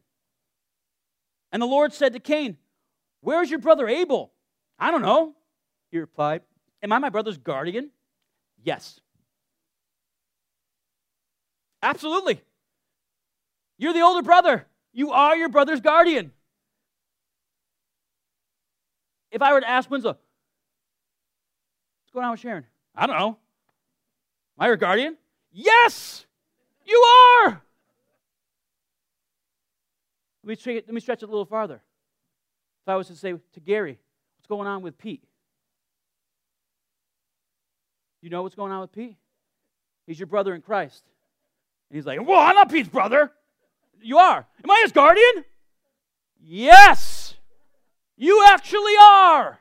And 1.53 1.61
the 1.61 1.67
Lord 1.67 1.93
said 1.93 2.13
to 2.13 2.21
Cain, 2.21 2.57
Where's 3.21 3.51
your 3.51 3.59
brother 3.59 3.89
Abel? 3.89 4.33
I 4.79 4.91
don't 4.91 5.03
know. 5.03 5.35
He 5.91 5.99
replied, 5.99 6.43
Am 6.83 6.93
I 6.93 6.99
my 6.99 7.09
brother's 7.09 7.39
guardian? 7.39 7.91
Yes. 8.63 9.01
Absolutely. 11.83 12.41
You're 13.79 13.95
the 13.95 14.03
older 14.03 14.23
brother. 14.23 14.67
You 14.93 15.13
are 15.13 15.37
your 15.37 15.49
brother's 15.49 15.81
guardian. 15.81 16.33
If 19.31 19.43
I 19.43 19.53
were 19.53 19.61
to 19.61 19.69
ask 19.69 19.91
Winslow, 19.91 20.11
what's 20.11 22.13
going 22.13 22.25
on 22.25 22.33
with 22.33 22.41
Sharon? 22.41 22.67
I 22.95 23.07
don't 23.07 23.19
know. 23.19 23.29
Am 23.29 24.65
I 24.65 24.67
your 24.67 24.77
guardian? 24.77 25.17
Yes, 25.53 26.27
you 26.85 27.01
are. 27.45 27.63
Let 30.51 30.67
me, 30.67 30.75
let 30.75 30.95
me 30.95 31.01
stretch 31.01 31.23
it 31.23 31.27
a 31.27 31.31
little 31.31 31.45
farther. 31.45 31.81
If 32.83 32.89
I 32.89 32.97
was 32.97 33.07
to 33.07 33.15
say 33.15 33.35
to 33.53 33.61
Gary, 33.61 33.99
what's 34.39 34.49
going 34.49 34.67
on 34.67 34.83
with 34.83 34.99
Pete? 34.99 35.23
You 38.21 38.31
know 38.31 38.43
what's 38.43 38.57
going 38.57 38.73
on 38.73 38.81
with 38.81 38.93
Pete? 38.93 39.17
He's 40.09 40.19
your 40.19 40.27
brother 40.27 40.53
in 40.55 40.61
Christ. 40.61 41.05
And 41.89 41.97
he's 41.97 42.05
like, 42.05 42.27
Well, 42.27 42.41
I'm 42.41 42.57
not 42.57 42.69
Pete's 42.69 42.89
brother. 42.89 43.31
You 44.03 44.19
are. 44.19 44.45
Am 44.65 44.71
I 44.71 44.81
his 44.83 44.91
guardian? 44.91 45.45
Yes. 46.43 47.35
You 48.17 48.45
actually 48.49 48.95
are. 49.01 49.61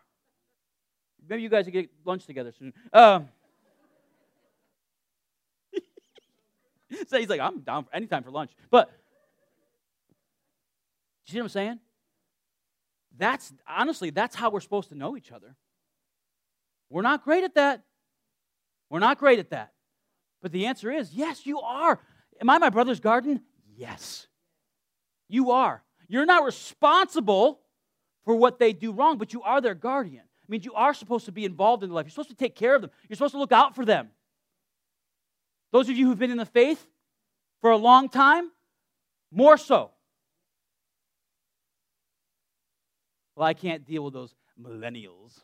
Maybe 1.27 1.43
you 1.43 1.49
guys 1.49 1.65
can 1.65 1.73
get 1.73 1.89
lunch 2.03 2.25
together 2.25 2.51
soon. 2.57 2.73
Um, 2.91 3.29
so 7.07 7.19
he's 7.19 7.29
like, 7.29 7.41
I'm 7.41 7.59
down 7.59 7.83
for 7.83 7.95
anytime 7.95 8.23
for 8.23 8.31
lunch. 8.31 8.51
But 8.71 8.91
you 11.29 11.33
see 11.33 11.39
what 11.39 11.45
I'm 11.45 11.49
saying? 11.49 11.79
That's 13.17 13.53
honestly, 13.67 14.09
that's 14.09 14.35
how 14.35 14.49
we're 14.49 14.59
supposed 14.59 14.89
to 14.89 14.95
know 14.95 15.17
each 15.17 15.31
other. 15.31 15.55
We're 16.89 17.01
not 17.01 17.23
great 17.23 17.43
at 17.43 17.55
that. 17.55 17.83
We're 18.89 18.99
not 18.99 19.19
great 19.19 19.39
at 19.39 19.51
that. 19.51 19.73
But 20.41 20.51
the 20.51 20.65
answer 20.65 20.91
is 20.91 21.13
yes, 21.13 21.45
you 21.45 21.59
are. 21.59 21.99
Am 22.41 22.49
I 22.49 22.57
my 22.57 22.69
brother's 22.69 22.99
garden? 22.99 23.41
Yes. 23.75 24.27
You 25.27 25.51
are. 25.51 25.83
You're 26.07 26.25
not 26.25 26.43
responsible 26.43 27.59
for 28.25 28.35
what 28.35 28.59
they 28.59 28.73
do 28.73 28.91
wrong, 28.91 29.17
but 29.17 29.33
you 29.33 29.43
are 29.43 29.61
their 29.61 29.75
guardian. 29.75 30.23
It 30.43 30.49
means 30.49 30.65
you 30.65 30.73
are 30.73 30.93
supposed 30.93 31.25
to 31.25 31.31
be 31.31 31.45
involved 31.45 31.83
in 31.83 31.89
their 31.89 31.95
life. 31.95 32.05
You're 32.05 32.11
supposed 32.11 32.29
to 32.29 32.35
take 32.35 32.55
care 32.55 32.75
of 32.75 32.81
them. 32.81 32.91
You're 33.07 33.15
supposed 33.15 33.33
to 33.33 33.39
look 33.39 33.51
out 33.51 33.75
for 33.75 33.85
them. 33.85 34.09
Those 35.71 35.89
of 35.89 35.95
you 35.95 36.07
who've 36.07 36.17
been 36.17 36.31
in 36.31 36.37
the 36.37 36.45
faith 36.45 36.83
for 37.61 37.69
a 37.69 37.77
long 37.77 38.09
time, 38.09 38.49
more 39.31 39.57
so. 39.57 39.91
Well, 43.39 43.47
I 43.47 43.53
can't 43.53 43.85
deal 43.85 44.03
with 44.03 44.13
those 44.13 44.35
millennials. 44.61 45.39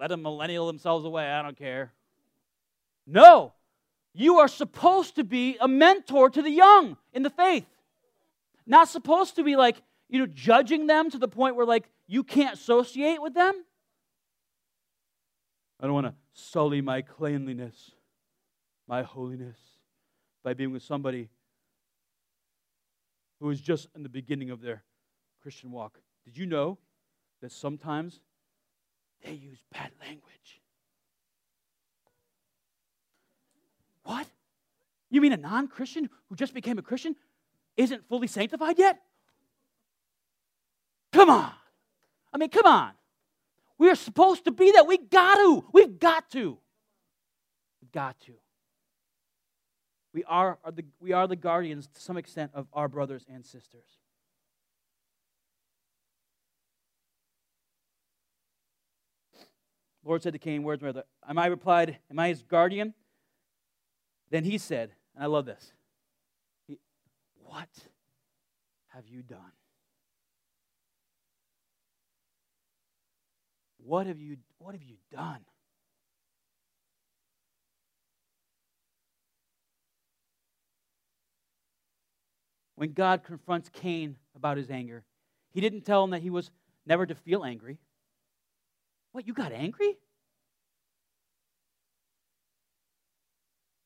Let 0.00 0.08
them 0.08 0.22
millennial 0.22 0.66
themselves 0.66 1.04
away. 1.04 1.26
I 1.26 1.42
don't 1.42 1.54
care. 1.54 1.92
No, 3.06 3.52
you 4.14 4.38
are 4.38 4.48
supposed 4.48 5.16
to 5.16 5.24
be 5.24 5.58
a 5.60 5.68
mentor 5.68 6.30
to 6.30 6.40
the 6.40 6.48
young 6.48 6.96
in 7.12 7.24
the 7.24 7.28
faith. 7.28 7.66
Not 8.66 8.88
supposed 8.88 9.36
to 9.36 9.44
be 9.44 9.54
like, 9.54 9.82
you 10.08 10.18
know, 10.18 10.24
judging 10.24 10.86
them 10.86 11.10
to 11.10 11.18
the 11.18 11.28
point 11.28 11.56
where 11.56 11.66
like 11.66 11.90
you 12.06 12.24
can't 12.24 12.54
associate 12.54 13.20
with 13.20 13.34
them. 13.34 13.52
I 15.78 15.84
don't 15.84 15.94
want 15.94 16.06
to 16.06 16.14
sully 16.32 16.80
my 16.80 17.02
cleanliness, 17.02 17.90
my 18.86 19.02
holiness 19.02 19.58
by 20.42 20.54
being 20.54 20.72
with 20.72 20.82
somebody 20.82 21.28
who 23.40 23.50
is 23.50 23.60
just 23.60 23.88
in 23.94 24.02
the 24.02 24.08
beginning 24.08 24.48
of 24.48 24.62
their 24.62 24.84
Christian 25.48 25.70
walk. 25.70 25.98
Did 26.26 26.36
you 26.36 26.44
know 26.44 26.76
that 27.40 27.50
sometimes 27.50 28.20
they 29.24 29.32
use 29.32 29.64
bad 29.72 29.90
language? 29.98 30.60
What? 34.02 34.26
You 35.08 35.22
mean 35.22 35.32
a 35.32 35.38
non 35.38 35.66
Christian 35.66 36.10
who 36.28 36.36
just 36.36 36.52
became 36.52 36.76
a 36.76 36.82
Christian 36.82 37.16
isn't 37.78 38.06
fully 38.10 38.26
sanctified 38.26 38.78
yet? 38.78 39.00
Come 41.14 41.30
on. 41.30 41.50
I 42.30 42.36
mean, 42.36 42.50
come 42.50 42.66
on. 42.66 42.90
We 43.78 43.88
are 43.88 43.94
supposed 43.94 44.44
to 44.44 44.50
be 44.50 44.72
that. 44.72 44.86
We 44.86 44.98
got 44.98 45.36
to. 45.36 45.64
We've 45.72 45.98
got 45.98 46.30
to. 46.32 46.58
We've 47.80 47.92
got 47.92 48.20
to. 48.26 48.34
We 50.12 50.24
are, 50.24 50.58
are 50.62 50.72
the, 50.72 50.84
we 51.00 51.12
are 51.12 51.26
the 51.26 51.36
guardians 51.36 51.86
to 51.94 52.02
some 52.02 52.18
extent 52.18 52.50
of 52.52 52.66
our 52.74 52.86
brothers 52.86 53.24
and 53.32 53.46
sisters. 53.46 53.96
Lord 60.04 60.22
said 60.22 60.32
to 60.32 60.38
Cain, 60.38 60.62
Where's 60.62 60.80
my 60.80 60.92
brother? 60.92 61.04
Am 61.28 61.38
I 61.38 61.46
replied, 61.46 61.98
Am 62.10 62.18
I 62.18 62.28
his 62.28 62.42
guardian? 62.42 62.94
Then 64.30 64.44
he 64.44 64.58
said, 64.58 64.90
and 65.14 65.24
I 65.24 65.26
love 65.26 65.46
this, 65.46 65.72
he, 66.66 66.78
What 67.42 67.68
have 68.88 69.06
you 69.06 69.22
done? 69.22 69.52
What 73.78 74.06
have 74.06 74.20
you, 74.20 74.36
what 74.58 74.74
have 74.74 74.82
you 74.82 74.96
done? 75.10 75.40
When 82.74 82.92
God 82.92 83.24
confronts 83.24 83.70
Cain 83.72 84.16
about 84.36 84.56
his 84.56 84.70
anger, 84.70 85.04
he 85.50 85.60
didn't 85.60 85.80
tell 85.80 86.04
him 86.04 86.10
that 86.10 86.22
he 86.22 86.30
was 86.30 86.50
never 86.86 87.06
to 87.06 87.14
feel 87.14 87.44
angry. 87.44 87.78
What, 89.12 89.26
you 89.26 89.32
got 89.32 89.52
angry? 89.52 89.96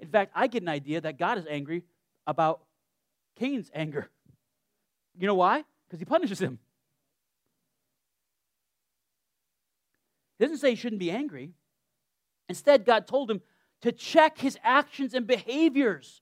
In 0.00 0.08
fact, 0.08 0.32
I 0.34 0.48
get 0.48 0.62
an 0.62 0.68
idea 0.68 1.00
that 1.00 1.18
God 1.18 1.38
is 1.38 1.46
angry 1.48 1.84
about 2.26 2.62
Cain's 3.36 3.70
anger. 3.74 4.10
You 5.18 5.26
know 5.26 5.34
why? 5.34 5.64
Because 5.86 6.00
he 6.00 6.04
punishes 6.04 6.40
him. 6.40 6.58
He 10.38 10.44
doesn't 10.44 10.58
say 10.58 10.70
he 10.70 10.76
shouldn't 10.76 10.98
be 10.98 11.10
angry. 11.10 11.52
Instead, 12.48 12.84
God 12.84 13.06
told 13.06 13.30
him 13.30 13.40
to 13.82 13.92
check 13.92 14.38
his 14.38 14.58
actions 14.64 15.14
and 15.14 15.26
behaviors. 15.26 16.20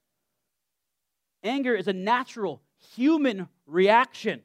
Anger 1.42 1.74
is 1.74 1.88
a 1.88 1.92
natural 1.92 2.60
human 2.94 3.48
reaction. 3.66 4.42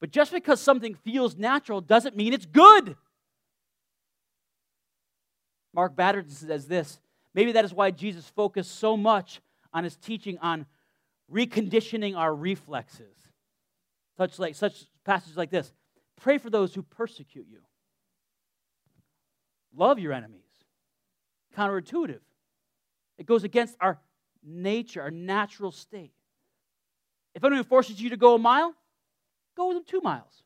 But 0.00 0.10
just 0.10 0.32
because 0.32 0.60
something 0.60 0.94
feels 0.94 1.36
natural 1.36 1.80
doesn't 1.80 2.16
mean 2.16 2.32
it's 2.32 2.46
good. 2.46 2.96
Mark 5.76 5.94
Batterson 5.94 6.30
says 6.30 6.66
this 6.66 6.98
maybe 7.34 7.52
that 7.52 7.64
is 7.66 7.74
why 7.74 7.90
Jesus 7.90 8.24
focused 8.30 8.78
so 8.78 8.96
much 8.96 9.42
on 9.74 9.84
his 9.84 9.94
teaching 9.94 10.38
on 10.38 10.64
reconditioning 11.30 12.16
our 12.16 12.34
reflexes. 12.34 13.14
Such, 14.16 14.38
like, 14.38 14.54
such 14.54 14.86
passages 15.04 15.36
like 15.36 15.50
this 15.50 15.70
Pray 16.16 16.38
for 16.38 16.48
those 16.48 16.74
who 16.74 16.82
persecute 16.82 17.46
you, 17.48 17.58
love 19.76 19.98
your 19.98 20.14
enemies. 20.14 20.40
Counterintuitive. 21.54 22.20
It 23.18 23.26
goes 23.26 23.44
against 23.44 23.76
our 23.80 23.98
nature, 24.42 25.02
our 25.02 25.10
natural 25.10 25.72
state. 25.72 26.12
If 27.34 27.44
anyone 27.44 27.64
forces 27.64 28.00
you 28.00 28.10
to 28.10 28.16
go 28.16 28.34
a 28.34 28.38
mile, 28.38 28.74
go 29.56 29.68
with 29.68 29.76
them 29.76 29.84
two 29.86 30.00
miles. 30.00 30.42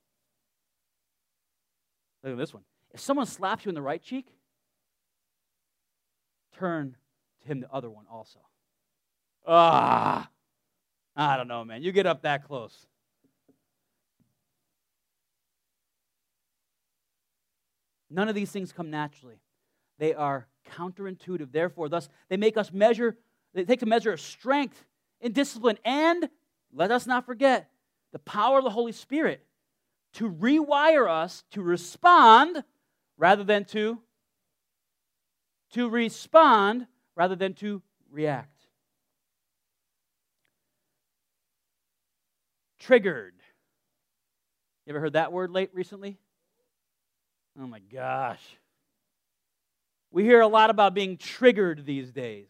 Look 2.24 2.32
at 2.32 2.38
this 2.38 2.52
one. 2.52 2.64
If 2.92 2.98
someone 2.98 3.26
slaps 3.26 3.64
you 3.64 3.68
in 3.68 3.74
the 3.76 3.82
right 3.82 4.02
cheek, 4.02 4.26
turn 6.60 6.96
to 7.42 7.48
him 7.48 7.60
the 7.60 7.70
other 7.72 7.90
one 7.90 8.04
also. 8.10 8.38
Ah, 9.46 10.28
I 11.16 11.36
don't 11.36 11.48
know, 11.48 11.64
man. 11.64 11.82
You 11.82 11.92
get 11.92 12.06
up 12.06 12.22
that 12.22 12.44
close. 12.44 12.86
None 18.10 18.28
of 18.28 18.34
these 18.34 18.50
things 18.50 18.72
come 18.72 18.90
naturally. 18.90 19.40
They 19.98 20.14
are 20.14 20.46
counterintuitive. 20.76 21.52
Therefore, 21.52 21.88
thus, 21.88 22.08
they 22.28 22.36
make 22.36 22.56
us 22.56 22.72
measure 22.72 23.16
they 23.52 23.64
take 23.64 23.82
a 23.82 23.86
measure 23.86 24.12
of 24.12 24.20
strength 24.20 24.84
and 25.20 25.34
discipline. 25.34 25.78
And 25.84 26.28
let 26.72 26.90
us 26.90 27.06
not 27.06 27.26
forget 27.26 27.68
the 28.12 28.18
power 28.20 28.58
of 28.58 28.64
the 28.64 28.70
Holy 28.70 28.92
Spirit 28.92 29.44
to 30.14 30.30
rewire 30.30 31.08
us 31.08 31.44
to 31.52 31.62
respond 31.62 32.62
rather 33.16 33.44
than 33.44 33.64
to 33.66 34.00
to 35.72 35.88
respond 35.88 36.86
rather 37.14 37.36
than 37.36 37.54
to 37.54 37.82
react. 38.10 38.60
Triggered. 42.78 43.34
You 44.86 44.90
ever 44.90 45.00
heard 45.00 45.12
that 45.12 45.32
word 45.32 45.50
late 45.50 45.70
recently? 45.72 46.18
Oh 47.60 47.66
my 47.66 47.78
gosh. 47.78 48.42
We 50.10 50.24
hear 50.24 50.40
a 50.40 50.48
lot 50.48 50.70
about 50.70 50.94
being 50.94 51.16
triggered 51.16 51.84
these 51.84 52.10
days. 52.10 52.48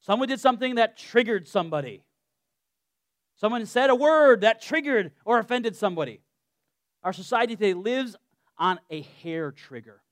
Someone 0.00 0.28
did 0.28 0.40
something 0.40 0.76
that 0.76 0.96
triggered 0.96 1.48
somebody. 1.48 2.04
Someone 3.36 3.64
said 3.66 3.90
a 3.90 3.94
word 3.94 4.42
that 4.42 4.60
triggered 4.60 5.12
or 5.24 5.38
offended 5.38 5.74
somebody. 5.74 6.20
Our 7.02 7.12
society 7.12 7.56
today 7.56 7.74
lives 7.74 8.16
on 8.56 8.78
a 8.90 9.02
hair 9.22 9.50
trigger. 9.52 10.02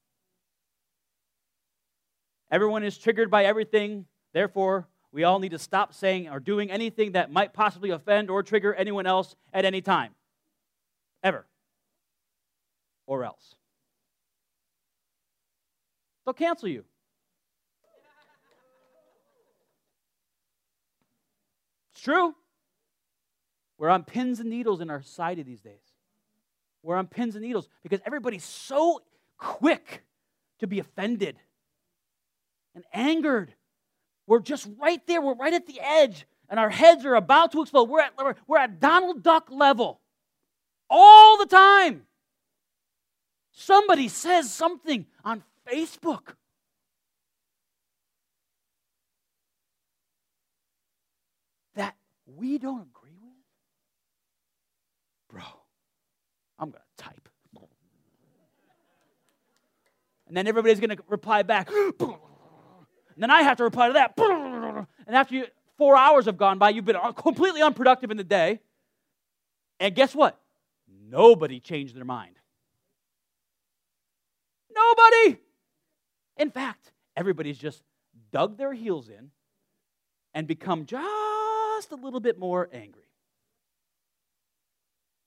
Everyone 2.50 2.84
is 2.84 2.96
triggered 2.96 3.30
by 3.30 3.44
everything. 3.44 4.06
Therefore, 4.32 4.88
we 5.12 5.24
all 5.24 5.38
need 5.38 5.50
to 5.50 5.58
stop 5.58 5.94
saying 5.94 6.28
or 6.28 6.40
doing 6.40 6.70
anything 6.70 7.12
that 7.12 7.32
might 7.32 7.52
possibly 7.52 7.90
offend 7.90 8.30
or 8.30 8.42
trigger 8.42 8.74
anyone 8.74 9.06
else 9.06 9.34
at 9.52 9.64
any 9.64 9.80
time. 9.80 10.12
Ever. 11.22 11.46
Or 13.06 13.24
else. 13.24 13.54
They'll 16.24 16.34
cancel 16.34 16.68
you. 16.68 16.84
It's 21.92 22.02
true. 22.02 22.34
We're 23.78 23.90
on 23.90 24.04
pins 24.04 24.40
and 24.40 24.50
needles 24.50 24.80
in 24.80 24.90
our 24.90 25.02
society 25.02 25.42
these 25.42 25.60
days. 25.60 25.80
We're 26.82 26.96
on 26.96 27.06
pins 27.06 27.34
and 27.34 27.44
needles 27.44 27.68
because 27.82 28.00
everybody's 28.04 28.44
so 28.44 29.02
quick 29.38 30.04
to 30.58 30.66
be 30.66 30.78
offended 30.78 31.36
and 32.76 32.84
angered. 32.92 33.52
We're 34.28 34.40
just 34.40 34.68
right 34.78 35.04
there. 35.08 35.20
We're 35.20 35.34
right 35.34 35.54
at 35.54 35.66
the 35.66 35.80
edge, 35.80 36.26
and 36.48 36.60
our 36.60 36.70
heads 36.70 37.04
are 37.04 37.16
about 37.16 37.50
to 37.52 37.62
explode. 37.62 37.88
We're 37.88 38.02
at, 38.02 38.12
we're 38.46 38.58
at 38.58 38.78
Donald 38.78 39.24
Duck 39.24 39.48
level 39.50 40.00
all 40.88 41.38
the 41.38 41.46
time. 41.46 42.02
Somebody 43.52 44.08
says 44.08 44.52
something 44.52 45.06
on 45.24 45.42
Facebook. 45.66 46.34
That 51.74 51.96
we 52.26 52.58
don't 52.58 52.82
agree 52.82 53.16
with? 53.22 53.32
Bro, 55.30 55.44
I'm 56.58 56.70
going 56.70 56.82
to 56.98 57.02
type. 57.02 57.28
And 60.28 60.36
then 60.36 60.48
everybody's 60.48 60.80
going 60.80 60.96
to 60.96 61.02
reply 61.08 61.42
back. 61.42 61.70
And 63.16 63.22
then 63.22 63.30
I 63.30 63.42
have 63.42 63.56
to 63.56 63.64
reply 63.64 63.88
to 63.88 63.94
that. 63.94 64.14
And 65.06 65.16
after 65.16 65.34
you 65.34 65.46
four 65.76 65.96
hours 65.96 66.26
have 66.26 66.36
gone 66.36 66.58
by. 66.58 66.70
You've 66.70 66.84
been 66.84 66.96
completely 67.16 67.62
unproductive 67.62 68.10
in 68.10 68.16
the 68.16 68.24
day. 68.24 68.60
And 69.78 69.94
guess 69.94 70.14
what? 70.14 70.40
Nobody 71.08 71.60
changed 71.60 71.94
their 71.94 72.04
mind. 72.04 72.36
Nobody. 74.74 75.38
In 76.36 76.50
fact, 76.50 76.92
everybody's 77.16 77.58
just 77.58 77.82
dug 78.30 78.58
their 78.58 78.72
heels 78.72 79.08
in 79.08 79.30
and 80.34 80.46
become 80.46 80.84
just 80.84 81.92
a 81.92 81.96
little 81.96 82.20
bit 82.20 82.38
more 82.38 82.68
angry. 82.72 83.02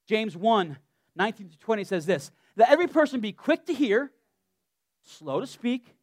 James 0.07 0.35
1 0.35 0.77
19 1.15 1.49
to 1.49 1.57
20 1.57 1.83
says 1.83 2.05
this 2.05 2.31
that 2.55 2.69
every 2.69 2.87
person 2.87 3.19
be 3.19 3.31
quick 3.31 3.65
to 3.65 3.73
hear, 3.73 4.11
slow 5.03 5.39
to 5.39 5.47
speak, 5.47 5.95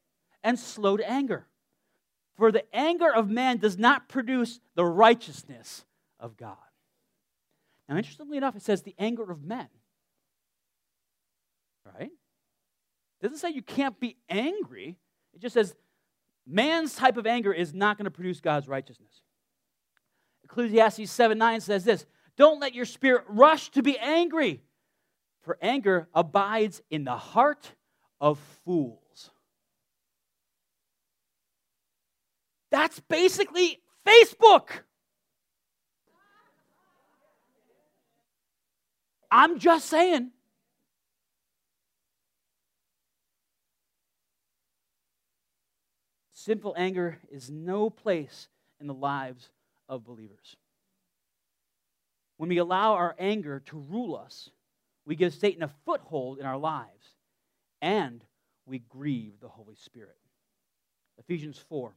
and 0.43 0.59
slow 0.59 0.97
to 0.97 1.09
anger. 1.09 1.47
For 2.37 2.53
the 2.53 2.65
anger 2.75 3.13
of 3.13 3.31
man 3.31 3.59
does 3.59 3.79
not 3.79 4.09
produce 4.09 4.61
the 4.75 4.85
righteousness 4.85 5.85
of 6.21 6.37
God. 6.37 6.57
Now, 7.89 7.97
interestingly 7.97 8.37
enough, 8.37 8.57
it 8.57 8.63
says 8.63 8.83
the 8.83 8.95
anger 8.99 9.31
of 9.31 9.43
men. 9.43 9.69
Right? 11.85 12.11
It 12.11 13.23
doesn't 13.23 13.39
say 13.39 13.51
you 13.51 13.63
can't 13.63 13.99
be 13.99 14.17
angry. 14.29 14.99
It 15.33 15.41
just 15.41 15.55
says 15.55 15.75
man's 16.47 16.95
type 16.95 17.17
of 17.17 17.27
anger 17.27 17.53
is 17.53 17.73
not 17.73 17.97
going 17.97 18.05
to 18.05 18.11
produce 18.11 18.41
God's 18.41 18.69
righteousness. 18.69 19.23
Ecclesiastes 20.45 21.11
7 21.11 21.39
9 21.39 21.61
says 21.61 21.85
this 21.85 22.07
Don't 22.37 22.61
let 22.61 22.75
your 22.75 22.85
spirit 22.85 23.25
rush 23.29 23.71
to 23.71 23.83
be 23.83 23.99
angry, 23.99 24.63
for 25.43 25.57
anger 25.63 26.09
abides 26.13 26.83
in 26.91 27.05
the 27.05 27.17
heart 27.17 27.73
of 28.21 28.39
fools. 28.65 29.06
That's 32.71 33.01
basically 33.01 33.81
Facebook. 34.07 34.69
I'm 39.31 39.59
just 39.59 39.87
saying. 39.87 40.31
Sinful 46.33 46.75
anger 46.77 47.19
is 47.31 47.51
no 47.51 47.91
place 47.91 48.49
in 48.81 48.87
the 48.87 48.95
lives 48.95 49.51
of 49.89 50.05
believers. 50.05 50.57
When 52.37 52.49
we 52.49 52.59
allow 52.59 52.93
our 52.95 53.17
anger 53.19 53.61
to 53.67 53.79
rule 53.79 54.15
us, 54.15 54.51
we 55.05 55.17
give 55.17 55.35
Satan 55.35 55.63
a 55.63 55.71
foothold 55.85 56.39
in 56.39 56.47
our 56.47 56.59
lives 56.59 57.15
and 57.81 58.23
we 58.65 58.79
grieve 58.79 59.41
the 59.41 59.49
Holy 59.49 59.75
Spirit. 59.77 60.17
Ephesians 61.19 61.59
4. 61.69 61.95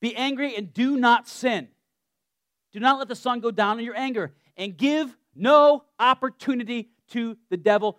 Be 0.00 0.14
angry 0.14 0.54
and 0.56 0.72
do 0.72 0.96
not 0.96 1.28
sin. 1.28 1.68
Do 2.72 2.80
not 2.80 2.98
let 2.98 3.08
the 3.08 3.16
sun 3.16 3.40
go 3.40 3.50
down 3.50 3.78
in 3.78 3.84
your 3.84 3.96
anger 3.96 4.34
and 4.56 4.76
give 4.76 5.16
no 5.34 5.84
opportunity 5.98 6.90
to 7.10 7.36
the 7.50 7.56
devil. 7.56 7.98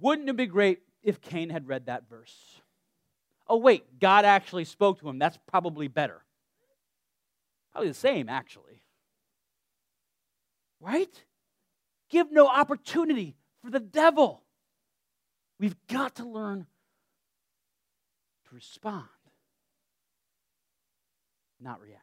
Wouldn't 0.00 0.28
it 0.28 0.36
be 0.36 0.46
great 0.46 0.80
if 1.02 1.20
Cain 1.20 1.50
had 1.50 1.68
read 1.68 1.86
that 1.86 2.08
verse? 2.08 2.60
Oh, 3.46 3.56
wait, 3.56 3.98
God 3.98 4.24
actually 4.24 4.64
spoke 4.64 5.00
to 5.00 5.08
him. 5.08 5.18
That's 5.18 5.38
probably 5.46 5.88
better. 5.88 6.22
Probably 7.72 7.88
the 7.88 7.94
same, 7.94 8.28
actually. 8.28 8.82
Right? 10.80 11.24
Give 12.10 12.30
no 12.30 12.46
opportunity 12.46 13.36
for 13.62 13.70
the 13.70 13.80
devil. 13.80 14.42
We've 15.58 15.76
got 15.88 16.16
to 16.16 16.24
learn 16.24 16.66
to 18.48 18.54
respond, 18.54 19.08
not 21.64 21.80
react. 21.80 22.00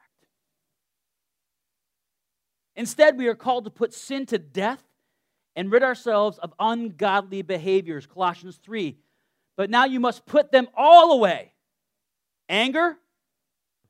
Instead, 2.75 3.17
we 3.17 3.27
are 3.27 3.35
called 3.35 3.65
to 3.65 3.69
put 3.69 3.93
sin 3.93 4.25
to 4.27 4.37
death 4.37 4.83
and 5.55 5.71
rid 5.71 5.83
ourselves 5.83 6.37
of 6.39 6.53
ungodly 6.59 7.41
behaviors. 7.41 8.05
Colossians 8.05 8.57
3. 8.57 8.97
But 9.57 9.69
now 9.69 9.85
you 9.85 9.99
must 9.99 10.25
put 10.25 10.51
them 10.51 10.67
all 10.75 11.11
away 11.13 11.53
anger, 12.49 12.97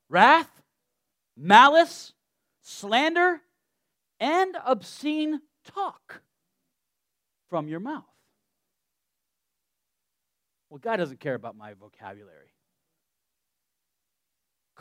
wrath, 0.09 0.49
malice, 1.37 2.13
slander, 2.61 3.41
and 4.19 4.57
obscene 4.65 5.41
talk 5.65 6.21
from 7.49 7.67
your 7.67 7.79
mouth. 7.79 8.03
Well, 10.69 10.79
God 10.79 10.97
doesn't 10.97 11.19
care 11.19 11.35
about 11.35 11.57
my 11.57 11.73
vocabulary. 11.73 12.50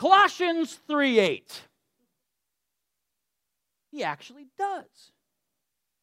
Colossians 0.00 0.80
3 0.88 1.18
8. 1.18 1.62
He 3.92 4.02
actually 4.02 4.46
does. 4.58 5.12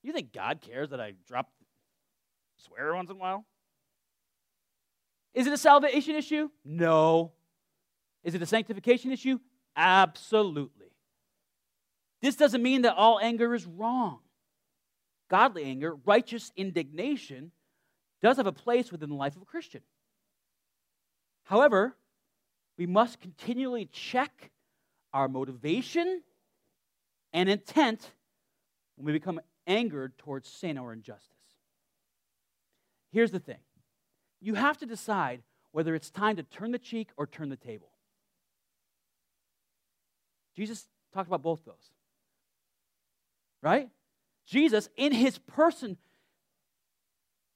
You 0.04 0.14
think 0.14 0.32
God 0.32 0.62
cares 0.62 0.92
that 0.92 1.02
I 1.02 1.14
drop 1.28 1.50
swear 2.58 2.94
once 2.94 3.10
in 3.10 3.16
a 3.16 3.20
while? 3.20 3.44
Is 5.34 5.48
it 5.48 5.54
a 5.54 5.58
salvation 5.58 6.16
issue? 6.16 6.50
No. 6.64 7.32
Is 8.24 8.36
it 8.36 8.42
a 8.44 8.46
sanctification 8.46 9.12
issue? 9.12 9.40
Absolutely. 9.76 10.92
This 12.22 12.36
doesn't 12.36 12.62
mean 12.62 12.84
that 12.84 12.94
all 12.96 13.20
anger 13.20 13.56
is 13.56 13.66
wrong. 13.66 14.20
Godly 15.28 15.64
anger, 15.64 15.96
righteous 16.06 16.52
indignation, 16.56 17.52
does 18.22 18.38
have 18.38 18.46
a 18.46 18.52
place 18.52 18.92
within 18.92 19.10
the 19.10 19.16
life 19.16 19.36
of 19.36 19.42
a 19.42 19.46
Christian. 19.46 19.82
However, 21.46 21.96
we 22.78 22.86
must 22.86 23.20
continually 23.20 23.86
check 23.92 24.52
our 25.14 25.28
motivation 25.28 26.22
and 27.34 27.50
intent 27.50 28.12
when 28.96 29.06
we 29.06 29.12
become 29.14 29.40
angered 29.66 30.18
towards 30.18 30.48
sin 30.48 30.78
or 30.78 30.94
injustice. 30.94 31.32
Here's 33.12 33.32
the 33.32 33.40
thing 33.40 33.58
you 34.40 34.54
have 34.54 34.78
to 34.78 34.86
decide 34.86 35.42
whether 35.72 35.96
it's 35.96 36.10
time 36.10 36.36
to 36.36 36.44
turn 36.44 36.72
the 36.72 36.80
cheek 36.80 37.10
or 37.18 37.28
turn 37.28 37.50
the 37.50 37.58
table. 37.58 37.90
Jesus 40.56 40.88
talked 41.14 41.28
about 41.28 41.44
both 41.44 41.64
those. 41.66 41.92
Right? 43.62 43.90
Jesus, 44.46 44.90
in 44.96 45.12
his 45.12 45.38
person, 45.40 45.98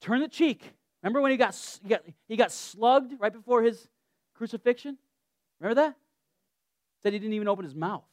turned 0.00 0.22
the 0.22 0.28
cheek. 0.28 0.62
Remember 1.02 1.20
when 1.20 1.30
he 1.30 1.36
got, 1.36 1.56
he 1.82 1.88
got, 1.88 2.02
he 2.28 2.36
got 2.36 2.52
slugged 2.52 3.14
right 3.18 3.32
before 3.32 3.62
his 3.62 3.88
crucifixion? 4.34 4.98
Remember 5.62 5.80
that? 5.80 5.96
Said 7.02 7.12
he 7.12 7.20
didn't 7.20 7.34
even 7.34 7.46
open 7.46 7.64
his 7.64 7.74
mouth. 7.74 8.04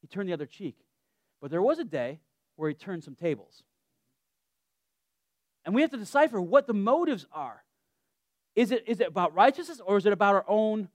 He 0.00 0.06
turned 0.06 0.28
the 0.28 0.32
other 0.32 0.46
cheek. 0.46 0.76
But 1.42 1.50
there 1.50 1.60
was 1.60 1.78
a 1.78 1.84
day 1.84 2.20
where 2.56 2.70
he 2.70 2.74
turned 2.74 3.04
some 3.04 3.14
tables. 3.14 3.62
And 5.64 5.74
we 5.74 5.82
have 5.82 5.90
to 5.90 5.98
decipher 5.98 6.40
what 6.40 6.66
the 6.66 6.72
motives 6.72 7.26
are. 7.32 7.62
Is 8.56 8.70
it, 8.70 8.84
is 8.86 9.00
it 9.00 9.08
about 9.08 9.34
righteousness 9.34 9.80
or 9.84 9.98
is 9.98 10.06
it 10.06 10.12
about 10.12 10.34
our 10.34 10.44
own 10.48 10.88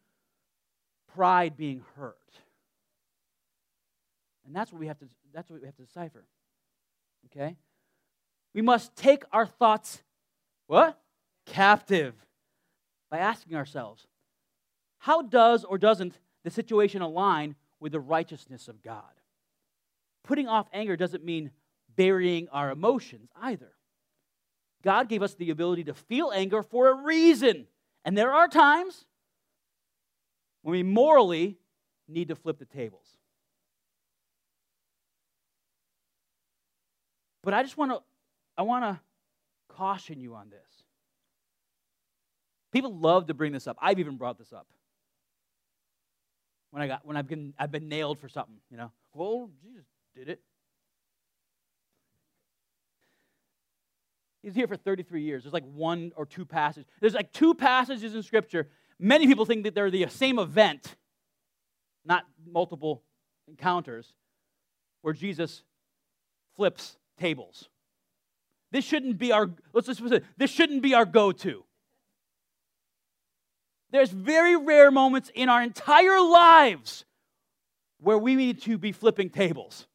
pride 1.14 1.56
being 1.56 1.84
hurt? 1.96 2.18
And 4.46 4.56
that's 4.56 4.72
what 4.72 4.80
we 4.80 4.88
have 4.88 4.98
to, 5.00 5.06
that's 5.34 5.50
what 5.50 5.62
we 5.62 5.68
have 5.68 5.76
to 5.76 5.84
decipher. 5.84 6.26
Okay? 7.28 7.58
We 8.56 8.64
must 8.64 8.96
take 8.96 9.24
our 9.32 9.46
thoughts, 9.46 10.02
what? 10.66 11.00
Captive. 11.46 12.16
By 13.12 13.20
asking 13.20 13.56
ourselves, 13.56 14.06
how 15.00 15.22
does 15.22 15.64
or 15.64 15.78
doesn't 15.78 16.20
the 16.44 16.52
situation 16.52 17.02
align 17.02 17.56
with 17.80 17.92
the 17.92 18.00
righteousness 18.00 18.68
of 18.68 18.82
God? 18.82 19.04
Putting 20.24 20.48
off 20.48 20.68
anger 20.74 20.96
doesn't 20.96 21.24
mean 21.24 21.52
burying 21.96 22.48
our 22.50 22.72
emotions 22.72 23.30
either. 23.42 23.72
God 24.84 25.10
gave 25.10 25.22
us 25.22 25.34
the 25.36 25.50
ability 25.50 25.86
to 25.86 25.94
feel 25.94 26.32
anger 26.34 26.64
for 26.64 26.90
a 26.90 27.04
reason. 27.04 27.68
And 28.06 28.18
there 28.18 28.34
are 28.34 28.48
times 28.48 29.06
when 30.62 30.74
we 30.74 30.84
morally 30.84 31.58
need 32.08 32.30
to 32.30 32.36
flip 32.36 32.60
the 32.60 32.66
tables. 32.66 33.06
But 37.44 37.54
I 37.54 37.64
just 37.64 37.78
want 37.78 37.92
to 37.92 38.02
I 38.58 38.64
want 38.64 38.84
to 38.84 39.00
caution 39.76 40.20
you 40.20 40.36
on 40.36 40.50
this. 40.50 40.60
People 42.72 42.98
love 42.98 43.28
to 43.28 43.34
bring 43.34 43.54
this 43.54 43.68
up. 43.68 43.78
I've 43.82 44.00
even 44.00 44.18
brought 44.18 44.38
this 44.38 44.52
up. 44.52 44.68
When 46.72 46.82
I 46.82 46.88
got 46.88 47.06
when 47.06 47.18
I've 47.18 47.28
been 47.28 47.54
I've 47.58 47.72
been 47.72 47.88
nailed 47.88 48.20
for 48.20 48.30
something, 48.30 48.58
you 48.70 48.78
know. 48.78 48.92
Well, 49.14 49.50
Jesus 49.64 49.86
did 50.16 50.30
it. 50.30 50.42
He's 54.44 54.56
here 54.56 54.68
for 54.68 54.78
33 54.78 55.24
years. 55.24 55.44
There's 55.44 55.54
like 55.54 55.66
one 55.66 56.12
or 56.16 56.26
two 56.26 56.46
passages. 56.46 56.88
There's 57.02 57.14
like 57.14 57.34
two 57.34 57.54
passages 57.54 58.16
in 58.16 58.24
Scripture. 58.24 58.70
Many 59.00 59.28
people 59.28 59.46
think 59.46 59.64
that 59.64 59.76
they're 59.76 59.92
the 59.92 60.08
same 60.08 60.40
event, 60.40 60.96
not 62.06 62.24
multiple 62.50 63.04
encounters, 63.48 64.14
where 65.02 65.14
Jesus 65.14 65.64
flips 66.56 66.98
tables. 67.18 67.70
This 68.72 68.84
shouldn't 68.86 69.18
be 69.18 69.32
our, 69.32 69.50
let's 69.74 69.88
just 69.88 70.02
this 70.38 70.52
shouldn't 70.52 70.82
be 70.82 70.94
our 70.94 71.06
go 71.06 71.32
to. 71.32 71.64
There's 73.92 74.10
very 74.10 74.56
rare 74.56 74.92
moments 74.92 75.32
in 75.34 75.50
our 75.50 75.62
entire 75.62 76.22
lives 76.22 77.06
where 78.00 78.18
we 78.18 78.36
need 78.36 78.62
to 78.64 78.78
be 78.78 78.92
flipping 78.92 79.30
tables. 79.30 79.88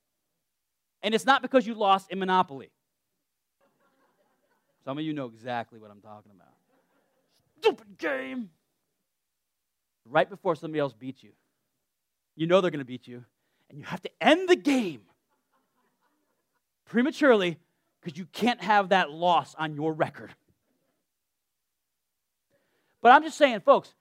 And 1.03 1.15
it's 1.15 1.27
not 1.27 1.43
because 1.43 1.67
you 1.67 1.75
lost 1.75 2.11
in 2.11 2.19
Monopoly. 2.19 2.71
Some 4.85 4.99
of 4.99 5.05
you 5.05 5.13
know 5.13 5.27
exactly 5.27 5.79
what 5.79 5.91
I'm 5.91 6.01
talking 6.01 6.33
about. 6.35 6.49
Stupid 7.61 7.99
game. 7.99 8.51
Right 10.05 10.29
before 10.29 10.57
somebody 10.57 10.81
else 10.81 10.93
beats 10.93 11.23
you. 11.23 11.31
You 12.35 12.47
know 12.47 12.61
they're 12.61 12.71
going 12.71 12.79
to 12.81 12.85
beat 12.85 13.07
you, 13.07 13.25
and 13.69 13.79
you 13.79 13.85
have 13.85 14.01
to 14.03 14.11
end 14.21 14.49
the 14.49 14.57
game 14.57 15.03
prematurely 16.87 17.59
because 18.01 18.19
you 18.19 18.27
can't 18.33 18.61
have 18.61 18.89
that 18.89 19.11
loss 19.11 19.55
on 19.57 19.75
your 19.75 19.93
record. 19.93 20.35
But 23.03 23.11
I'm 23.11 23.25
just 23.25 23.37
saying, 23.37 23.61
folks, 23.61 23.93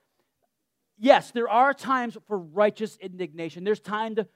yes, 0.96 1.32
there 1.32 1.48
are 1.48 1.74
times 1.74 2.16
for 2.28 2.38
righteous 2.38 2.96
indignation. 2.98 3.64
There's 3.64 3.80
time 3.80 4.14
to 4.14 4.28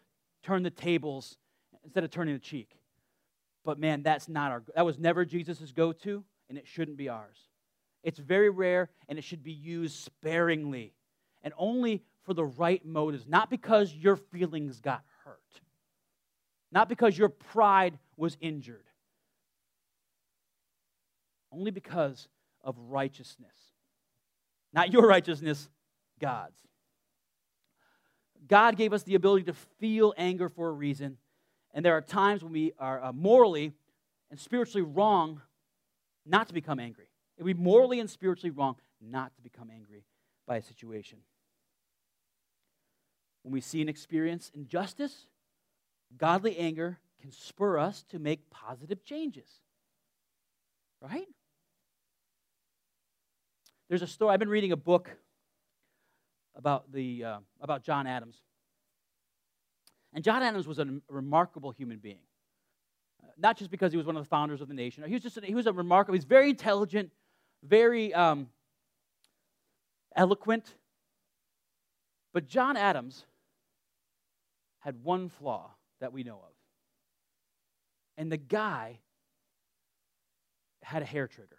turn 0.42 0.64
the 0.64 0.70
tables 0.70 1.38
instead 1.85 2.05
of 2.05 2.11
turning 2.11 2.35
the 2.35 2.40
cheek. 2.40 2.70
But 3.64 3.79
man, 3.79 4.02
that's 4.02 4.29
not 4.29 4.50
our 4.50 4.62
that 4.74 4.85
was 4.85 4.98
never 4.98 5.24
Jesus' 5.24 5.72
go-to, 5.72 6.24
and 6.48 6.59
it 6.59 6.66
shouldn't 6.66 6.96
be 6.96 7.09
ours. 7.09 7.38
It's 8.02 8.18
very 8.18 8.50
rare 8.50 8.90
and 9.09 9.18
it 9.18 9.22
should 9.22 9.42
be 9.42 9.52
used 9.52 9.96
sparingly 9.96 10.92
and 11.42 11.55
only 11.57 12.02
for 12.24 12.35
the 12.35 12.44
right 12.44 12.85
motives, 12.85 13.24
not 13.26 13.50
because 13.50 13.92
your 13.92 14.16
feelings 14.16 14.81
got 14.81 15.02
hurt, 15.24 15.61
not 16.72 16.88
because 16.88 17.16
your 17.16 17.29
pride 17.29 17.98
was 18.16 18.37
injured, 18.40 18.85
only 21.52 21.70
because 21.70 22.29
of 22.62 22.76
righteousness. 22.79 23.65
Not 24.77 24.93
your 24.93 25.09
righteousness, 25.09 25.71
God's. 26.21 26.59
God 28.47 28.77
gave 28.77 28.93
us 28.93 29.03
the 29.03 29.15
ability 29.15 29.47
to 29.47 29.55
feel 29.81 30.12
anger 30.19 30.51
for 30.51 30.69
a 30.69 30.73
reason, 30.73 31.17
and 31.73 31.83
there 31.83 31.97
are 31.97 32.03
times 32.03 32.45
when 32.45 32.53
we 32.53 32.73
are 32.79 33.03
uh, 33.03 33.12
morally 33.12 33.73
and 34.31 34.39
spiritually 34.39 34.83
wrong 34.83 35.41
not 36.27 36.49
to 36.49 36.55
become 36.55 36.79
angry. 36.79 37.09
It 37.39 37.43
would 37.43 37.57
be 37.57 37.62
morally 37.62 38.01
and 38.01 38.09
spiritually 38.09 38.51
wrong 38.51 38.77
not 39.01 39.35
to 39.37 39.43
become 39.43 39.71
angry 39.75 40.05
by 40.47 40.57
a 40.57 40.62
situation. 40.62 41.19
When 43.43 43.53
we 43.53 43.62
see 43.62 43.81
and 43.81 43.89
experience 43.89 44.51
injustice, 44.55 45.27
godly 46.19 46.59
anger 46.59 46.99
can 47.21 47.33
spur 47.33 47.79
us 47.79 48.05
to 48.11 48.19
make 48.19 48.51
positive 48.51 49.05
changes. 49.05 49.49
Right? 51.01 51.29
There's 53.88 54.03
a 54.03 54.07
story, 54.07 54.33
I've 54.33 54.40
been 54.40 54.49
reading 54.49 54.72
a 54.72 54.77
book 54.77 55.11
about, 56.57 56.90
the, 56.92 57.25
uh, 57.25 57.38
about 57.61 57.85
John 57.85 58.07
Adams. 58.07 58.37
And 60.12 60.25
John 60.25 60.42
Adams 60.42 60.66
was 60.66 60.79
a 60.79 60.87
remarkable 61.09 61.70
human 61.70 61.99
being. 61.99 62.18
Uh, 63.22 63.29
not 63.37 63.57
just 63.57 63.70
because 63.70 63.92
he 63.92 63.99
was 63.99 64.07
one 64.07 64.16
of 64.16 64.25
the 64.25 64.29
founders 64.29 64.61
of 64.61 64.68
the 64.68 64.75
nation. 64.75 65.05
He 65.07 65.12
was 65.12 65.22
just 65.22 65.38
he 65.44 65.55
was 65.55 65.66
a 65.66 65.72
remarkable, 65.72 66.14
he's 66.14 66.25
very 66.25 66.51
intelligent, 66.51 67.11
very 67.62 68.12
um, 68.14 68.49
eloquent. 70.16 70.75
But 72.33 72.46
John 72.46 72.77
Adams 72.77 73.25
had 74.81 75.03
one 75.05 75.29
flaw 75.29 75.70
that 76.01 76.12
we 76.12 76.22
know 76.22 76.37
of. 76.37 76.53
And 78.16 78.33
the 78.33 78.37
guy 78.37 78.99
had 80.83 81.03
a 81.03 81.05
hair 81.05 81.29
trigger. 81.29 81.59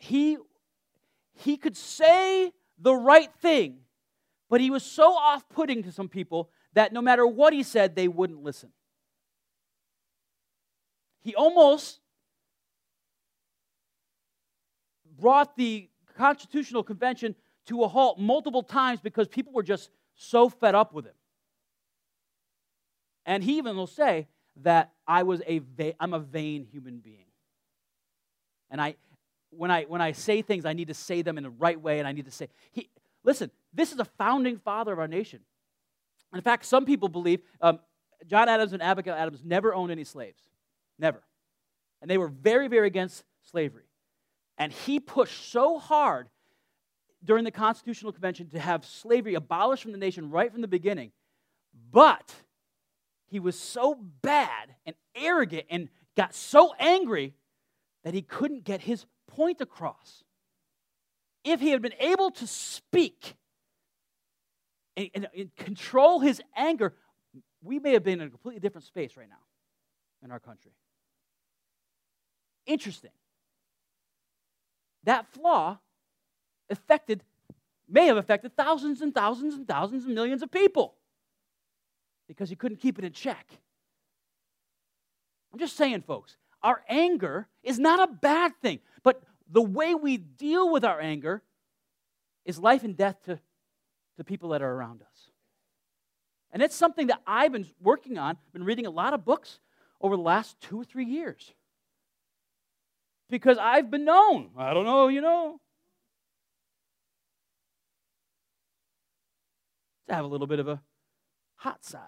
He, 0.00 0.38
he 1.34 1.58
could 1.58 1.76
say 1.76 2.52
the 2.78 2.94
right 2.94 3.30
thing, 3.42 3.80
but 4.48 4.62
he 4.62 4.70
was 4.70 4.82
so 4.82 5.12
off 5.12 5.46
putting 5.50 5.82
to 5.82 5.92
some 5.92 6.08
people 6.08 6.48
that 6.72 6.94
no 6.94 7.02
matter 7.02 7.26
what 7.26 7.52
he 7.52 7.62
said, 7.62 7.94
they 7.94 8.08
wouldn't 8.08 8.42
listen. 8.42 8.70
He 11.20 11.34
almost 11.34 12.00
brought 15.20 15.54
the 15.54 15.90
Constitutional 16.16 16.82
Convention 16.82 17.34
to 17.66 17.82
a 17.82 17.88
halt 17.88 18.18
multiple 18.18 18.62
times 18.62 19.00
because 19.00 19.28
people 19.28 19.52
were 19.52 19.62
just 19.62 19.90
so 20.14 20.48
fed 20.48 20.74
up 20.74 20.94
with 20.94 21.04
him. 21.04 21.14
And 23.26 23.44
he 23.44 23.58
even 23.58 23.76
will 23.76 23.86
say 23.86 24.28
that 24.62 24.92
I 25.06 25.24
was 25.24 25.42
a 25.46 25.58
va- 25.58 25.94
I'm 26.00 26.14
a 26.14 26.18
vain 26.18 26.64
human 26.64 27.00
being. 27.00 27.26
And 28.70 28.80
I 28.80 28.96
when 29.50 29.70
I 29.70 29.84
when 29.84 30.00
I 30.00 30.12
say 30.12 30.42
things, 30.42 30.64
I 30.64 30.72
need 30.72 30.88
to 30.88 30.94
say 30.94 31.22
them 31.22 31.36
in 31.36 31.44
the 31.44 31.50
right 31.50 31.80
way, 31.80 31.98
and 31.98 32.08
I 32.08 32.12
need 32.12 32.26
to 32.26 32.30
say 32.30 32.48
he 32.72 32.88
listen, 33.24 33.50
this 33.72 33.92
is 33.92 33.98
a 33.98 34.04
founding 34.04 34.58
father 34.58 34.92
of 34.92 34.98
our 34.98 35.08
nation. 35.08 35.40
In 36.34 36.40
fact, 36.40 36.64
some 36.64 36.84
people 36.84 37.08
believe 37.08 37.40
um, 37.60 37.80
John 38.26 38.48
Adams 38.48 38.72
and 38.72 38.82
Abigail 38.82 39.14
Adams 39.14 39.42
never 39.44 39.74
owned 39.74 39.90
any 39.90 40.04
slaves. 40.04 40.40
Never. 40.98 41.22
And 42.00 42.10
they 42.10 42.18
were 42.18 42.28
very, 42.28 42.68
very 42.68 42.86
against 42.86 43.24
slavery. 43.42 43.84
And 44.58 44.72
he 44.72 45.00
pushed 45.00 45.50
so 45.50 45.78
hard 45.78 46.28
during 47.24 47.44
the 47.44 47.50
Constitutional 47.50 48.12
Convention 48.12 48.48
to 48.50 48.58
have 48.58 48.84
slavery 48.84 49.34
abolished 49.34 49.82
from 49.82 49.92
the 49.92 49.98
nation 49.98 50.30
right 50.30 50.52
from 50.52 50.60
the 50.60 50.68
beginning. 50.68 51.12
But 51.90 52.34
he 53.26 53.40
was 53.40 53.58
so 53.58 53.94
bad 54.22 54.74
and 54.86 54.94
arrogant 55.14 55.64
and 55.70 55.88
got 56.16 56.34
so 56.34 56.74
angry 56.78 57.34
that 58.04 58.14
he 58.14 58.22
couldn't 58.22 58.64
get 58.64 58.80
his 58.80 59.04
point 59.30 59.60
across. 59.60 60.24
If 61.44 61.60
he 61.60 61.70
had 61.70 61.80
been 61.80 61.94
able 61.98 62.30
to 62.32 62.46
speak 62.46 63.34
and, 64.96 65.08
and, 65.14 65.28
and 65.36 65.56
control 65.56 66.20
his 66.20 66.42
anger, 66.54 66.94
we 67.62 67.78
may 67.78 67.92
have 67.92 68.04
been 68.04 68.20
in 68.20 68.26
a 68.26 68.30
completely 68.30 68.60
different 68.60 68.86
space 68.86 69.16
right 69.16 69.28
now 69.28 69.36
in 70.22 70.30
our 70.30 70.40
country. 70.40 70.72
Interesting. 72.66 73.10
That 75.04 75.26
flaw 75.32 75.78
affected, 76.68 77.22
may 77.88 78.06
have 78.06 78.16
affected 78.16 78.54
thousands 78.56 79.00
and 79.00 79.14
thousands 79.14 79.54
and 79.54 79.66
thousands 79.66 80.04
and 80.04 80.14
millions 80.14 80.42
of 80.42 80.50
people 80.50 80.94
because 82.28 82.48
he 82.50 82.56
couldn't 82.56 82.78
keep 82.78 82.98
it 82.98 83.04
in 83.04 83.12
check. 83.12 83.46
I'm 85.52 85.58
just 85.58 85.76
saying, 85.76 86.02
folks, 86.02 86.36
our 86.62 86.82
anger 86.88 87.48
is 87.62 87.78
not 87.78 88.08
a 88.08 88.12
bad 88.12 88.52
thing, 88.62 88.80
the 89.50 89.62
way 89.62 89.94
we 89.94 90.16
deal 90.16 90.70
with 90.70 90.84
our 90.84 91.00
anger 91.00 91.42
is 92.44 92.58
life 92.58 92.84
and 92.84 92.96
death 92.96 93.22
to 93.24 93.38
the 94.16 94.24
people 94.24 94.50
that 94.50 94.62
are 94.62 94.72
around 94.72 95.02
us. 95.02 95.30
And 96.52 96.62
it's 96.62 96.74
something 96.74 97.08
that 97.08 97.20
I've 97.26 97.52
been 97.52 97.66
working 97.80 98.18
on, 98.18 98.36
been 98.52 98.64
reading 98.64 98.86
a 98.86 98.90
lot 98.90 99.14
of 99.14 99.24
books 99.24 99.60
over 100.00 100.16
the 100.16 100.22
last 100.22 100.60
two 100.60 100.80
or 100.80 100.84
three 100.84 101.04
years. 101.04 101.52
Because 103.28 103.58
I've 103.58 103.90
been 103.90 104.04
known, 104.04 104.50
I 104.58 104.74
don't 104.74 104.84
know, 104.84 105.08
you 105.08 105.20
know, 105.20 105.60
to 110.08 110.14
have 110.14 110.24
a 110.24 110.28
little 110.28 110.48
bit 110.48 110.58
of 110.58 110.66
a 110.66 110.82
hot 111.54 111.84
side. 111.84 112.00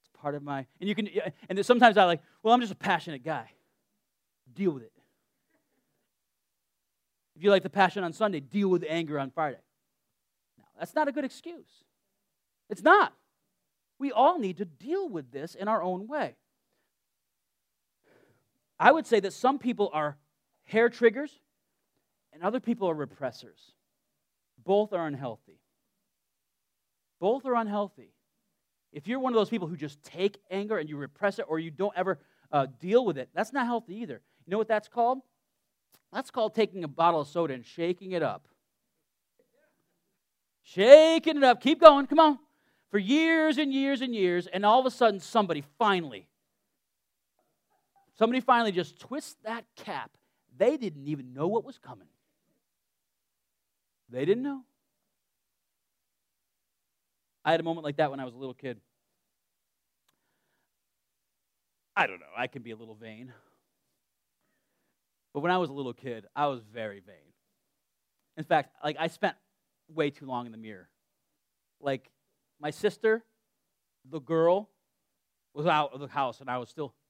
It's 0.00 0.10
part 0.20 0.36
of 0.36 0.42
my, 0.42 0.66
and 0.80 0.88
you 0.88 0.94
can, 0.94 1.08
and 1.48 1.66
sometimes 1.66 1.96
I 1.96 2.04
like, 2.04 2.22
well, 2.42 2.54
I'm 2.54 2.60
just 2.60 2.72
a 2.72 2.76
passionate 2.76 3.24
guy. 3.24 3.50
Deal 4.54 4.70
with 4.70 4.84
it. 4.84 4.92
If 7.38 7.44
you 7.44 7.50
like 7.50 7.62
the 7.62 7.70
passion 7.70 8.02
on 8.02 8.12
Sunday, 8.12 8.40
deal 8.40 8.68
with 8.68 8.84
anger 8.88 9.16
on 9.16 9.30
Friday. 9.30 9.60
Now, 10.58 10.64
that's 10.76 10.96
not 10.96 11.06
a 11.06 11.12
good 11.12 11.24
excuse. 11.24 11.84
It's 12.68 12.82
not. 12.82 13.12
We 14.00 14.10
all 14.10 14.40
need 14.40 14.56
to 14.56 14.64
deal 14.64 15.08
with 15.08 15.30
this 15.30 15.54
in 15.54 15.68
our 15.68 15.80
own 15.80 16.08
way. 16.08 16.34
I 18.76 18.90
would 18.90 19.06
say 19.06 19.20
that 19.20 19.32
some 19.32 19.60
people 19.60 19.88
are 19.92 20.16
hair 20.64 20.88
triggers 20.88 21.30
and 22.32 22.42
other 22.42 22.58
people 22.58 22.90
are 22.90 22.94
repressors. 22.94 23.70
Both 24.64 24.92
are 24.92 25.06
unhealthy. 25.06 25.60
Both 27.20 27.46
are 27.46 27.54
unhealthy. 27.54 28.14
If 28.92 29.06
you're 29.06 29.20
one 29.20 29.32
of 29.32 29.36
those 29.36 29.48
people 29.48 29.68
who 29.68 29.76
just 29.76 30.02
take 30.02 30.38
anger 30.50 30.76
and 30.76 30.88
you 30.88 30.96
repress 30.96 31.38
it 31.38 31.44
or 31.48 31.60
you 31.60 31.70
don't 31.70 31.96
ever 31.96 32.18
uh, 32.50 32.66
deal 32.80 33.04
with 33.04 33.16
it, 33.16 33.28
that's 33.32 33.52
not 33.52 33.64
healthy 33.64 33.94
either. 33.98 34.22
You 34.44 34.50
know 34.50 34.58
what 34.58 34.66
that's 34.66 34.88
called? 34.88 35.20
That's 36.12 36.30
called 36.30 36.54
taking 36.54 36.84
a 36.84 36.88
bottle 36.88 37.20
of 37.20 37.28
soda 37.28 37.54
and 37.54 37.64
shaking 37.64 38.12
it 38.12 38.22
up. 38.22 38.48
Shaking 40.62 41.36
it 41.36 41.44
up. 41.44 41.60
Keep 41.60 41.80
going. 41.80 42.06
Come 42.06 42.18
on. 42.18 42.38
For 42.90 42.98
years 42.98 43.58
and 43.58 43.72
years 43.72 44.00
and 44.00 44.14
years, 44.14 44.46
and 44.46 44.64
all 44.64 44.80
of 44.80 44.86
a 44.86 44.90
sudden, 44.90 45.20
somebody 45.20 45.62
finally, 45.78 46.26
somebody 48.18 48.40
finally 48.40 48.72
just 48.72 48.98
twists 48.98 49.36
that 49.44 49.64
cap. 49.76 50.10
They 50.56 50.78
didn't 50.78 51.06
even 51.06 51.34
know 51.34 51.46
what 51.48 51.64
was 51.64 51.78
coming. 51.78 52.08
They 54.08 54.24
didn't 54.24 54.42
know. 54.42 54.62
I 57.44 57.50
had 57.50 57.60
a 57.60 57.62
moment 57.62 57.84
like 57.84 57.96
that 57.96 58.10
when 58.10 58.20
I 58.20 58.24
was 58.24 58.34
a 58.34 58.38
little 58.38 58.54
kid. 58.54 58.80
I 61.94 62.06
don't 62.06 62.20
know, 62.20 62.26
I 62.36 62.46
can 62.46 62.62
be 62.62 62.70
a 62.70 62.76
little 62.76 62.94
vain. 62.94 63.32
But 65.38 65.42
when 65.42 65.52
I 65.52 65.58
was 65.58 65.70
a 65.70 65.72
little 65.72 65.92
kid, 65.92 66.26
I 66.34 66.48
was 66.48 66.64
very 66.64 66.98
vain. 66.98 67.32
In 68.36 68.42
fact, 68.42 68.74
like 68.82 68.96
I 68.98 69.06
spent 69.06 69.36
way 69.88 70.10
too 70.10 70.26
long 70.26 70.46
in 70.46 70.50
the 70.50 70.58
mirror. 70.58 70.88
like 71.80 72.10
my 72.60 72.72
sister, 72.72 73.24
the 74.04 74.18
girl, 74.18 74.68
was 75.54 75.66
out 75.66 75.92
of 75.92 76.00
the 76.00 76.08
house 76.08 76.40
and 76.40 76.50
I 76.50 76.58
was 76.58 76.68
still. 76.68 76.92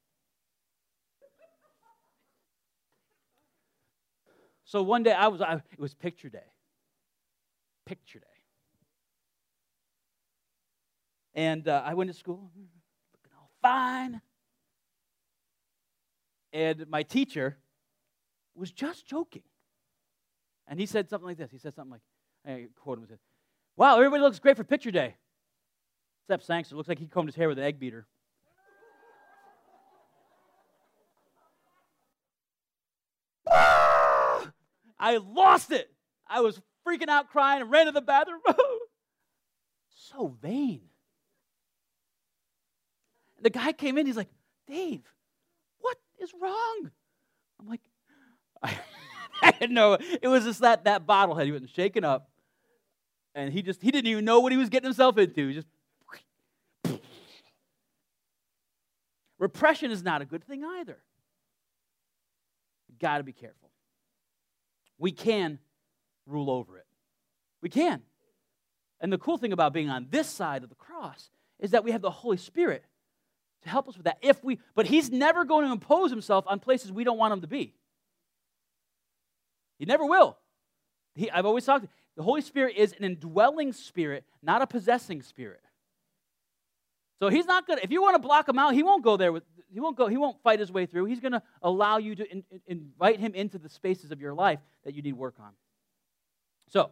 So 4.65 4.83
one 4.83 5.05
day 5.05 5.13
I 5.13 5.29
was, 5.29 5.41
I, 5.41 5.63
it 5.73 5.79
was 5.79 5.95
picture 5.95 6.29
day. 6.29 6.53
Picture 7.87 8.19
day. 8.19 8.27
And 11.33 11.67
uh, 11.67 11.83
I 11.83 11.95
went 11.95 12.11
to 12.11 12.15
school, 12.15 12.51
looking 12.55 13.33
all 13.41 13.49
fine. 13.63 14.21
And 16.53 16.87
my 16.91 17.03
teacher 17.03 17.57
was 18.59 18.71
just 18.73 19.07
joking. 19.07 19.43
And 20.67 20.79
he 20.79 20.87
said 20.87 21.09
something 21.09 21.27
like 21.27 21.39
this. 21.39 21.51
He 21.51 21.59
said 21.59 21.75
something 21.75 21.93
like, 21.93 22.03
I 22.47 22.69
quote 22.77 22.99
him, 22.99 23.07
said, 23.07 23.19
Wow, 23.77 23.97
everybody 23.97 24.23
looks 24.23 24.39
great 24.39 24.57
for 24.57 24.65
picture 24.65 24.91
day. 24.91 25.17
Except 26.25 26.45
Sangster. 26.45 26.77
Looks 26.77 26.89
like 26.89 26.99
he 26.99 27.07
combed 27.07 27.29
his 27.29 27.37
hair 27.37 27.49
with 27.49 27.59
an 27.59 27.65
egg 27.65 27.79
beater. 27.79 28.07
I 34.99 35.17
lost 35.17 35.71
it. 35.71 35.91
I 36.29 36.41
was 36.41 36.61
freaking 36.87 37.09
out 37.09 37.31
crying 37.31 37.63
and 37.63 37.71
ran 37.71 37.87
to 37.87 37.93
the 37.93 38.01
bathroom. 38.01 38.41
so 39.95 40.37
vain. 40.43 40.83
The 43.41 43.51
guy 43.51 43.73
came 43.73 43.97
in, 43.97 44.07
he's 44.07 44.17
like, 44.17 44.31
Dave, 44.67 45.03
what 45.79 45.97
is 46.21 46.33
wrong? 46.41 46.91
I'm 47.61 47.69
like, 47.69 47.81
I, 49.43 49.53
didn't 49.53 49.75
know. 49.75 49.99
It 50.21 50.29
was 50.29 50.45
just 50.45 50.61
that, 50.61 50.85
that 50.85 51.07
bottlehead. 51.07 51.45
He 51.45 51.53
wasn't 51.53 51.71
shaken 51.71 52.05
up. 52.05 52.29
And 53.35 53.53
he 53.53 53.63
just, 53.63 53.83
he 53.83 53.91
didn't 53.91 54.11
even 54.11 54.25
know 54.25 54.41
what 54.41 54.53
he 54.53 54.59
was 54.59 54.69
getting 54.69 54.87
himself 54.87 55.17
into. 55.19 55.53
Just, 55.53 55.69
Repression 59.39 59.91
is 59.91 60.03
not 60.03 60.23
a 60.23 60.25
good 60.25 60.45
thing 60.45 60.65
either. 60.65 60.99
You've 62.89 62.99
got 62.99 63.19
to 63.19 63.25
be 63.25 63.33
careful. 63.33 63.71
We 64.99 65.13
can 65.13 65.59
rule 66.27 66.51
over 66.51 66.79
it. 66.79 66.87
We 67.63 67.69
can. 67.69 68.03
And 69.01 69.13
the 69.13 69.19
cool 69.19 69.39
thing 69.39 69.53
about 69.53 69.73
being 69.73 69.89
on 69.91 70.09
this 70.11 70.29
side 70.29 70.63
of 70.63 70.69
the 70.69 70.75
cross 70.75 71.31
is 71.61 71.71
that 71.71 71.85
we 71.85 71.93
have 71.93 72.03
the 72.03 72.11
Holy 72.11 72.37
Spirit 72.37 72.85
to 73.63 73.69
help 73.69 73.89
us 73.89 73.97
with 73.97 74.05
that. 74.05 74.19
If 74.23 74.43
we, 74.43 74.59
but 74.75 74.87
He's 74.87 75.11
never 75.11 75.45
going 75.45 75.67
to 75.67 75.73
impose 75.73 76.11
Himself 76.11 76.45
on 76.47 76.59
places 76.61 76.93
we 76.93 77.05
don't 77.05 77.19
want 77.19 77.33
Him 77.33 77.41
to 77.43 77.47
be. 77.47 77.75
He 79.79 79.85
never 79.85 80.05
will. 80.05 80.37
He, 81.15 81.31
I've 81.31 81.47
always 81.47 81.65
talked. 81.65 81.87
The 82.17 82.23
Holy 82.23 82.41
Spirit 82.41 82.77
is 82.77 82.95
an 82.99 83.05
indwelling 83.05 83.73
spirit, 83.73 84.25
not 84.43 84.61
a 84.61 84.67
possessing 84.67 85.23
spirit. 85.23 85.61
So 87.21 87.29
he's 87.29 87.47
not 87.47 87.67
going 87.67 87.79
to, 87.79 87.85
if 87.85 87.91
you 87.91 88.03
want 88.03 88.15
to 88.15 88.21
block 88.21 88.49
him 88.49 88.59
out, 88.59 88.75
he 88.75 88.83
won't 88.83 89.03
go 89.03 89.17
there 89.17 89.33
with, 89.33 89.43
he 89.73 89.81
won't 89.81 89.97
go, 89.97 90.07
he 90.07 90.17
won't 90.17 90.41
fight 90.43 90.61
his 90.61 90.71
way 90.71 90.87
through. 90.87 91.07
He's 91.07 91.21
going 91.21 91.33
to 91.33 91.43
allow 91.63 91.99
you 91.99 92.15
to 92.15 92.31
in, 92.31 92.45
in, 92.51 92.61
invite 92.67 93.19
him 93.21 93.35
into 93.35 93.59
the 93.59 93.69
spaces 93.69 94.13
of 94.13 94.21
your 94.21 94.35
life 94.35 94.61
that 94.85 94.95
you 94.95 95.03
need 95.03 95.15
work 95.15 95.35
on. 95.41 95.51
So, 96.69 96.91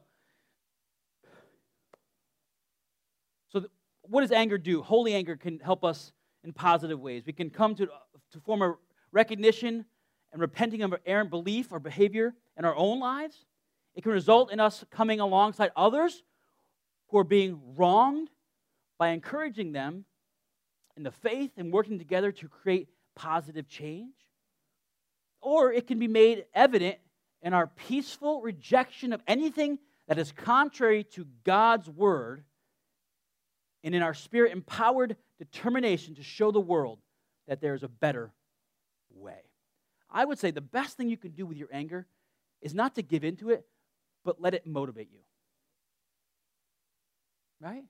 so 3.50 3.60
the, 3.60 3.68
what 4.02 4.22
does 4.22 4.32
anger 4.32 4.58
do? 4.58 4.82
Holy 4.82 5.14
anger 5.14 5.36
can 5.36 5.60
help 5.60 5.84
us 5.84 6.12
in 6.42 6.52
positive 6.52 7.00
ways. 7.00 7.24
We 7.26 7.32
can 7.32 7.50
come 7.50 7.74
to, 7.76 7.86
to 8.32 8.40
form 8.40 8.62
a 8.62 8.74
recognition 9.12 9.84
and 10.32 10.40
repenting 10.40 10.82
of 10.82 10.92
our 10.92 11.00
errant 11.06 11.30
belief 11.30 11.72
or 11.72 11.78
behavior 11.78 12.34
in 12.56 12.64
our 12.64 12.74
own 12.76 13.00
lives. 13.00 13.44
It 13.94 14.02
can 14.02 14.12
result 14.12 14.52
in 14.52 14.60
us 14.60 14.84
coming 14.90 15.20
alongside 15.20 15.70
others 15.76 16.22
who 17.08 17.18
are 17.18 17.24
being 17.24 17.60
wronged 17.76 18.30
by 18.98 19.08
encouraging 19.08 19.72
them 19.72 20.04
in 20.96 21.02
the 21.02 21.10
faith 21.10 21.52
and 21.56 21.72
working 21.72 21.98
together 21.98 22.32
to 22.32 22.48
create 22.48 22.88
positive 23.14 23.68
change. 23.68 24.14
Or 25.40 25.72
it 25.72 25.86
can 25.86 25.98
be 25.98 26.08
made 26.08 26.46
evident 26.54 26.98
in 27.42 27.52
our 27.52 27.66
peaceful 27.66 28.40
rejection 28.40 29.12
of 29.12 29.22
anything 29.26 29.78
that 30.08 30.18
is 30.18 30.32
contrary 30.32 31.04
to 31.04 31.26
God's 31.44 31.88
word 31.88 32.44
and 33.84 33.94
in 33.94 34.02
our 34.02 34.14
spirit 34.14 34.52
empowered 34.52 35.16
determination 35.38 36.14
to 36.16 36.22
show 36.22 36.50
the 36.50 36.60
world 36.60 36.98
that 37.46 37.60
there 37.60 37.74
is 37.74 37.82
a 37.82 37.88
better 37.88 38.32
way. 39.14 39.40
I 40.10 40.24
would 40.24 40.38
say 40.38 40.50
the 40.50 40.60
best 40.60 40.96
thing 40.96 41.08
you 41.08 41.16
can 41.16 41.32
do 41.32 41.46
with 41.46 41.56
your 41.56 41.68
anger 41.72 42.06
is 42.60 42.74
not 42.74 42.94
to 42.96 43.02
give 43.02 43.24
into 43.24 43.50
it, 43.50 43.66
but 44.24 44.40
let 44.40 44.54
it 44.54 44.66
motivate 44.66 45.08
you. 45.12 45.20
Right? 47.60 47.84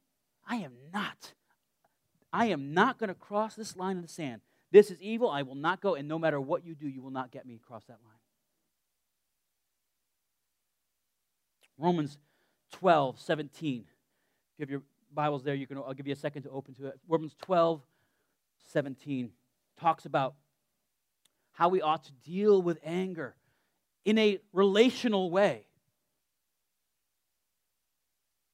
I 0.48 0.56
am 0.56 0.72
not 0.92 1.32
I 2.36 2.46
am 2.46 2.74
not 2.74 2.98
going 2.98 3.08
to 3.08 3.14
cross 3.14 3.54
this 3.54 3.76
line 3.76 3.96
in 3.96 4.02
the 4.02 4.08
sand. 4.08 4.42
This 4.70 4.90
is 4.90 5.00
evil. 5.00 5.30
I 5.30 5.40
will 5.40 5.54
not 5.54 5.80
go. 5.80 5.94
And 5.94 6.06
no 6.06 6.18
matter 6.18 6.38
what 6.38 6.66
you 6.66 6.74
do, 6.74 6.86
you 6.86 7.00
will 7.00 7.10
not 7.10 7.30
get 7.30 7.46
me 7.46 7.54
across 7.54 7.84
that 7.84 7.98
line. 8.04 8.12
Romans 11.78 12.18
12, 12.72 13.18
17. 13.18 13.80
If 13.80 13.88
you 14.58 14.64
have 14.64 14.70
your 14.70 14.82
Bibles 15.14 15.44
there, 15.44 15.54
you 15.54 15.66
can, 15.66 15.78
I'll 15.78 15.94
give 15.94 16.06
you 16.06 16.12
a 16.12 16.16
second 16.16 16.42
to 16.42 16.50
open 16.50 16.74
to 16.74 16.88
it. 16.88 17.00
Romans 17.08 17.34
12, 17.40 17.80
17 18.70 19.30
talks 19.80 20.04
about 20.04 20.34
how 21.52 21.70
we 21.70 21.80
ought 21.80 22.04
to 22.04 22.12
deal 22.22 22.60
with 22.60 22.78
anger 22.84 23.34
in 24.06 24.16
a 24.18 24.38
relational 24.52 25.30
way. 25.30 25.66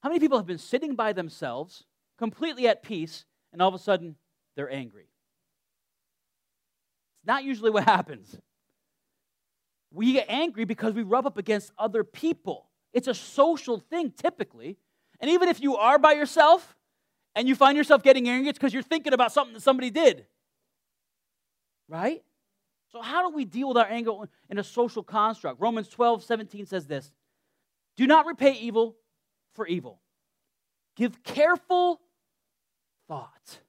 How 0.03 0.09
many 0.09 0.19
people 0.19 0.39
have 0.39 0.47
been 0.47 0.59
sitting 0.59 0.97
by 0.97 1.13
themselves, 1.13 1.85
completely 2.19 2.67
at 2.67 2.83
peace, 2.83 3.27
and 3.53 3.61
all 3.61 3.69
of 3.69 3.75
a 3.75 3.79
sudden 3.79 4.17
they're 4.57 4.73
angry. 4.73 5.07
It's 7.19 7.27
not 7.27 7.45
usually 7.45 7.71
what 7.71 7.85
happens. 7.97 8.37
We 9.93 10.15
get 10.15 10.27
angry 10.29 10.65
because 10.65 10.95
we 10.95 11.03
rub 11.03 11.27
up 11.27 11.37
against 11.37 11.71
other 11.79 12.03
people. 12.03 12.71
It's 12.95 13.07
a 13.07 13.15
social 13.15 13.79
thing 13.79 14.11
typically. 14.11 14.79
And 15.21 15.31
even 15.31 15.51
if 15.51 15.61
you 15.61 15.77
are 15.77 15.99
by 15.99 16.13
yourself 16.13 16.75
and 17.37 17.47
you 17.47 17.55
find 17.55 17.77
yourself 17.77 18.03
getting 18.03 18.27
angry, 18.27 18.49
it's 18.49 18.59
because 18.59 18.73
you're 18.73 18.83
thinking 18.83 19.13
about 19.13 19.33
something 19.33 19.53
that 19.53 19.61
somebody 19.61 19.91
did. 19.91 20.25
Right? 21.89 22.23
So, 22.93 23.01
how 23.01 23.29
do 23.29 23.35
we 23.35 23.45
deal 23.45 23.69
with 23.69 23.79
our 23.79 23.87
anger 23.89 24.13
in 24.51 24.59
a 24.59 24.65
social 24.65 25.03
construct? 25.03 25.61
Romans 25.61 25.89
12, 25.89 26.23
17 26.23 26.67
says 26.67 26.87
this 26.87 27.11
Do 27.97 28.07
not 28.07 28.27
repay 28.27 28.53
evil 28.53 28.97
for 29.55 29.67
evil. 29.67 30.01
Give 30.95 31.23
careful 31.23 32.01
thought. 33.09 33.61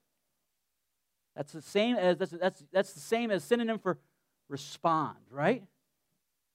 That's 1.36 1.54
the 1.54 1.62
same 1.62 1.96
as 1.96 2.18
that's, 2.18 2.32
that's, 2.32 2.64
that's 2.72 2.94
the 2.94 3.00
same 3.00 3.32
as 3.32 3.44
synonym 3.44 3.80
for 3.80 3.98
respond, 4.50 5.18
right? 5.30 5.64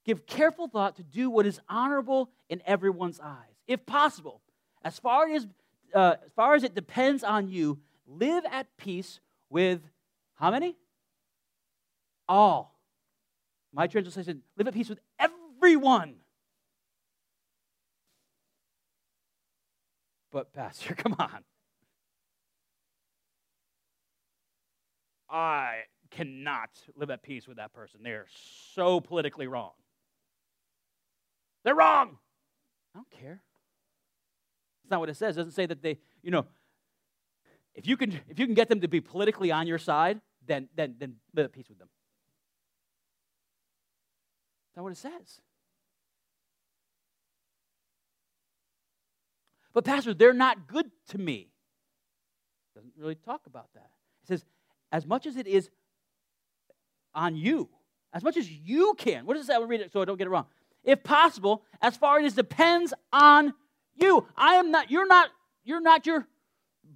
Give 0.05 0.27
careful 0.27 0.69
thought 0.69 0.97
to 0.97 1.03
do 1.03 1.31
what 1.31 1.47
is 1.47 1.61
honorable 1.69 2.31
in 2.49 2.63
everyone's 2.67 3.19
eyes. 3.19 3.63
If 3.67 3.85
possible, 3.87 4.41
as 4.83 4.99
far 4.99 5.29
as 5.29 5.47
uh, 5.95 6.17
as 6.25 6.33
far 6.37 6.55
as 6.55 6.65
it 6.65 6.75
depends 6.75 7.25
on 7.25 7.49
you, 7.49 7.79
live 8.07 8.45
at 8.51 8.67
peace 8.77 9.21
with 9.49 9.81
how 10.35 10.51
many? 10.51 10.77
All. 12.29 12.79
My 13.73 13.87
translation: 13.87 14.25
said, 14.25 14.41
live 14.57 14.69
at 14.69 14.75
peace 14.75 14.89
with 14.89 15.01
everyone. 15.19 16.17
But 20.31 20.53
pastor, 20.53 20.95
come 20.97 21.17
on. 21.19 21.45
I 25.31 25.83
cannot 26.11 26.71
live 26.97 27.11
at 27.11 27.23
peace 27.23 27.47
with 27.47 27.59
that 27.59 27.73
person. 27.73 28.01
They're 28.03 28.27
so 28.75 29.01
politically 29.01 29.47
wrong. 29.47 29.73
They're 31.65 31.75
wrong. 31.75 32.17
I 32.95 32.99
don't 32.99 33.11
care. 33.11 33.43
That's 34.83 34.91
not 34.91 35.01
what 35.01 35.11
it 35.11 35.17
says. 35.17 35.37
It 35.37 35.41
doesn't 35.41 35.53
say 35.53 35.67
that 35.67 35.83
they, 35.83 35.99
you 36.23 36.31
know, 36.31 36.47
if 37.75 37.87
you 37.87 37.97
can 37.97 38.13
if 38.29 38.39
you 38.39 38.47
can 38.47 38.55
get 38.55 38.69
them 38.69 38.81
to 38.81 38.89
be 38.89 39.01
politically 39.01 39.53
on 39.53 39.67
your 39.67 39.79
side, 39.79 40.21
then 40.47 40.69
then 40.75 40.97
then 40.99 41.17
live 41.35 41.45
at 41.45 41.53
peace 41.53 41.69
with 41.69 41.79
them. 41.79 41.89
Not 44.79 44.85
what 44.85 44.93
it 44.93 44.99
says. 44.99 45.41
But 49.75 49.85
pastor, 49.85 50.15
they're 50.15 50.33
not 50.33 50.69
good 50.69 50.89
to 51.09 51.19
me. 51.19 51.49
Doesn't 52.77 52.93
really 52.97 53.17
talk 53.17 53.41
about 53.47 53.75
that. 53.75 53.91
It 54.23 54.29
says 54.29 54.45
as 54.93 55.05
much 55.05 55.27
as 55.27 55.37
it 55.37 55.49
is 55.49 55.69
on 57.13 57.35
you, 57.35 57.69
as 58.13 58.23
much 58.23 58.37
as 58.37 58.49
you 58.49 58.95
can. 58.97 59.27
What 59.27 59.35
does 59.35 59.43
it 59.43 59.47
say? 59.49 59.57
I 59.57 59.59
will 59.59 59.67
read 59.67 59.81
it 59.81 59.91
so 59.91 60.01
I 60.01 60.05
don't 60.05 60.17
get 60.17 60.29
it 60.29 60.31
wrong. 60.31 60.47
If 60.85 61.03
possible, 61.03 61.65
as 61.83 61.97
far 61.97 62.21
as 62.21 62.35
depends 62.35 62.95
on 63.13 63.55
you. 63.97 64.29
I 64.37 64.55
am 64.55 64.71
not, 64.71 64.93
you're 64.93 65.09
not, 65.09 65.31
you're 65.65 65.81
not 65.81 66.07
your 66.07 66.29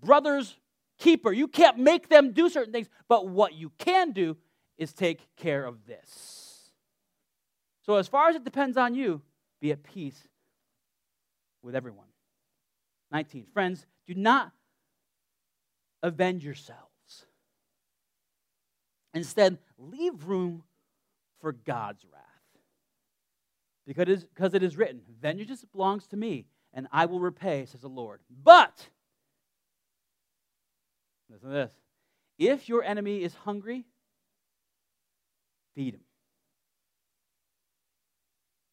brother's 0.00 0.56
keeper. 1.00 1.32
You 1.32 1.48
can't 1.48 1.78
make 1.78 2.08
them 2.08 2.30
do 2.30 2.48
certain 2.48 2.72
things, 2.72 2.88
but 3.08 3.26
what 3.26 3.54
you 3.54 3.72
can 3.78 4.12
do 4.12 4.36
is 4.78 4.92
take 4.92 5.26
care 5.34 5.64
of 5.64 5.84
this. 5.84 6.41
So, 7.84 7.96
as 7.96 8.08
far 8.08 8.28
as 8.28 8.36
it 8.36 8.44
depends 8.44 8.76
on 8.76 8.94
you, 8.94 9.20
be 9.60 9.72
at 9.72 9.82
peace 9.82 10.28
with 11.62 11.74
everyone. 11.74 12.06
19. 13.10 13.46
Friends, 13.52 13.86
do 14.06 14.14
not 14.14 14.52
avenge 16.02 16.44
yourselves. 16.44 16.80
Instead, 19.14 19.58
leave 19.78 20.24
room 20.26 20.62
for 21.40 21.52
God's 21.52 22.04
wrath. 22.10 22.22
Because 23.86 24.02
it 24.02 24.08
is, 24.08 24.24
because 24.24 24.54
it 24.54 24.62
is 24.62 24.76
written, 24.76 25.00
Vengeance 25.20 25.64
belongs 25.72 26.06
to 26.08 26.16
me, 26.16 26.46
and 26.72 26.86
I 26.92 27.06
will 27.06 27.20
repay, 27.20 27.66
says 27.66 27.80
the 27.80 27.88
Lord. 27.88 28.20
But, 28.42 28.88
listen 31.28 31.48
to 31.48 31.54
this 31.54 31.72
if 32.38 32.68
your 32.68 32.82
enemy 32.82 33.22
is 33.22 33.34
hungry, 33.34 33.84
feed 35.74 35.94
him. 35.94 36.00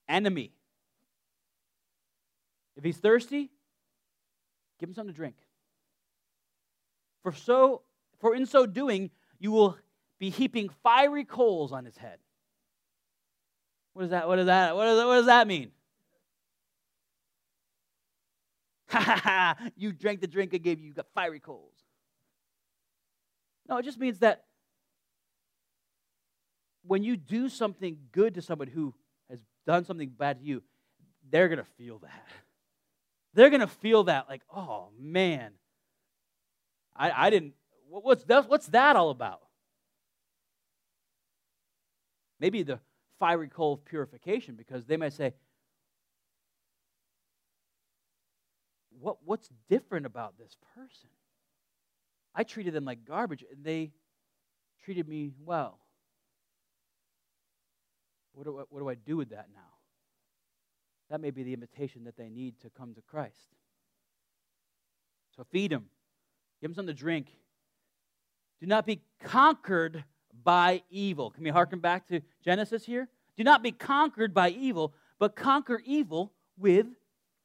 Enemy. 0.10 0.51
If 2.76 2.84
he's 2.84 2.97
thirsty, 2.97 3.51
give 4.80 4.89
him 4.89 4.95
something 4.95 5.14
to 5.14 5.18
drink. 5.18 5.36
For 7.24 7.32
so 7.32 7.84
for 8.20 8.36
in 8.36 8.45
so 8.45 8.66
doing, 8.66 9.12
you 9.39 9.51
will 9.51 9.78
be 10.20 10.30
heaping 10.30 10.70
fiery 10.84 11.24
coals 11.24 11.72
on 11.72 11.86
his 11.86 11.97
head. 11.97 12.20
What 13.93 14.05
is 14.05 14.12
that? 14.12 14.28
What 14.28 14.39
is 14.39 14.45
that? 14.47 14.76
What, 14.76 14.88
is 14.88 14.97
that, 14.97 15.07
what 15.07 15.16
does 15.16 15.26
that 15.28 15.47
mean? 15.47 15.72
Ha 18.91 18.99
ha 18.99 19.22
ha! 19.24 19.70
You 19.76 19.93
drank 19.93 20.20
the 20.20 20.26
drink 20.26 20.51
I 20.51 20.57
gave 20.57 20.80
you, 20.80 20.88
you 20.88 20.93
got 20.93 21.05
fiery 21.14 21.39
coals. 21.39 21.76
No, 23.68 23.78
it 23.78 23.86
just 23.86 23.99
means 23.99 24.18
that 24.20 24.45
when 26.82 27.03
you 27.03 27.16
do 27.16 27.49
something 27.49 27.99
good 28.12 28.34
to 28.34 28.41
someone 28.41 28.68
who 28.68 28.95
done 29.70 29.86
something 29.86 30.09
bad 30.09 30.39
to 30.39 30.43
you, 30.43 30.63
they're 31.30 31.47
going 31.47 31.59
to 31.59 31.72
feel 31.78 31.99
that. 31.99 32.26
They're 33.36 33.51
going 33.51 33.59
to 33.59 33.67
feel 33.67 34.05
that, 34.05 34.28
like, 34.28 34.41
oh 34.53 34.89
man, 34.99 35.51
I, 36.95 37.28
I 37.28 37.30
didn't, 37.30 37.53
what's 37.88 38.24
that, 38.24 38.49
what's 38.49 38.65
that 38.70 38.95
all 38.95 39.11
about? 39.11 39.41
Maybe 42.39 42.63
the 42.63 42.80
fiery 43.20 43.47
coal 43.47 43.74
of 43.74 43.86
purification, 43.86 44.55
because 44.55 44.86
they 44.86 44.97
might 44.97 45.13
say, 45.13 45.36
what, 48.99 49.17
what's 49.24 49.47
different 49.70 50.07
about 50.07 50.39
this 50.39 50.57
person? 50.76 51.09
I 52.34 52.43
treated 52.43 52.74
them 52.74 52.86
like 52.86 53.05
garbage, 53.05 53.45
and 53.51 53.63
they 53.63 53.91
treated 54.84 55.07
me 55.07 55.30
well. 55.45 55.78
What 58.39 58.45
do, 58.45 58.57
I, 58.57 58.63
what 58.69 58.79
do 58.79 58.87
I 58.87 58.95
do 58.95 59.17
with 59.17 59.31
that 59.31 59.47
now? 59.53 59.59
That 61.09 61.19
may 61.19 61.29
be 61.29 61.43
the 61.43 61.53
invitation 61.53 62.05
that 62.05 62.15
they 62.15 62.29
need 62.29 62.57
to 62.61 62.69
come 62.69 62.93
to 62.93 63.01
Christ. 63.01 63.49
So 65.35 65.43
feed 65.51 65.71
them, 65.71 65.87
give 66.61 66.69
them 66.69 66.75
something 66.75 66.95
to 66.95 66.97
drink. 66.97 67.27
Do 68.61 68.65
not 68.65 68.85
be 68.85 69.01
conquered 69.21 70.05
by 70.41 70.83
evil. 70.89 71.31
Can 71.31 71.43
we 71.43 71.49
harken 71.49 71.79
back 71.79 72.07
to 72.07 72.21
Genesis 72.41 72.85
here? 72.85 73.09
Do 73.35 73.43
not 73.43 73.61
be 73.61 73.73
conquered 73.73 74.33
by 74.33 74.51
evil, 74.51 74.93
but 75.19 75.35
conquer 75.35 75.81
evil 75.85 76.31
with 76.57 76.87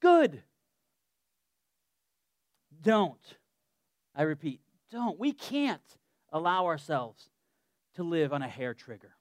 good. 0.00 0.44
Don't. 2.80 3.18
I 4.14 4.22
repeat, 4.22 4.60
don't. 4.92 5.18
We 5.18 5.32
can't 5.32 5.98
allow 6.32 6.66
ourselves 6.66 7.30
to 7.96 8.04
live 8.04 8.32
on 8.32 8.42
a 8.42 8.48
hair 8.48 8.74
trigger. 8.74 9.13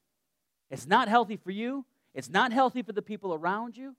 It's 0.73 0.87
not 0.87 1.07
healthy 1.07 1.37
for 1.37 1.51
you, 1.51 1.85
it's 2.15 2.31
not 2.31 2.51
healthy 2.51 2.81
for 2.81 2.93
the 2.93 3.03
people 3.03 3.31
around 3.31 3.77
you. 3.77 3.95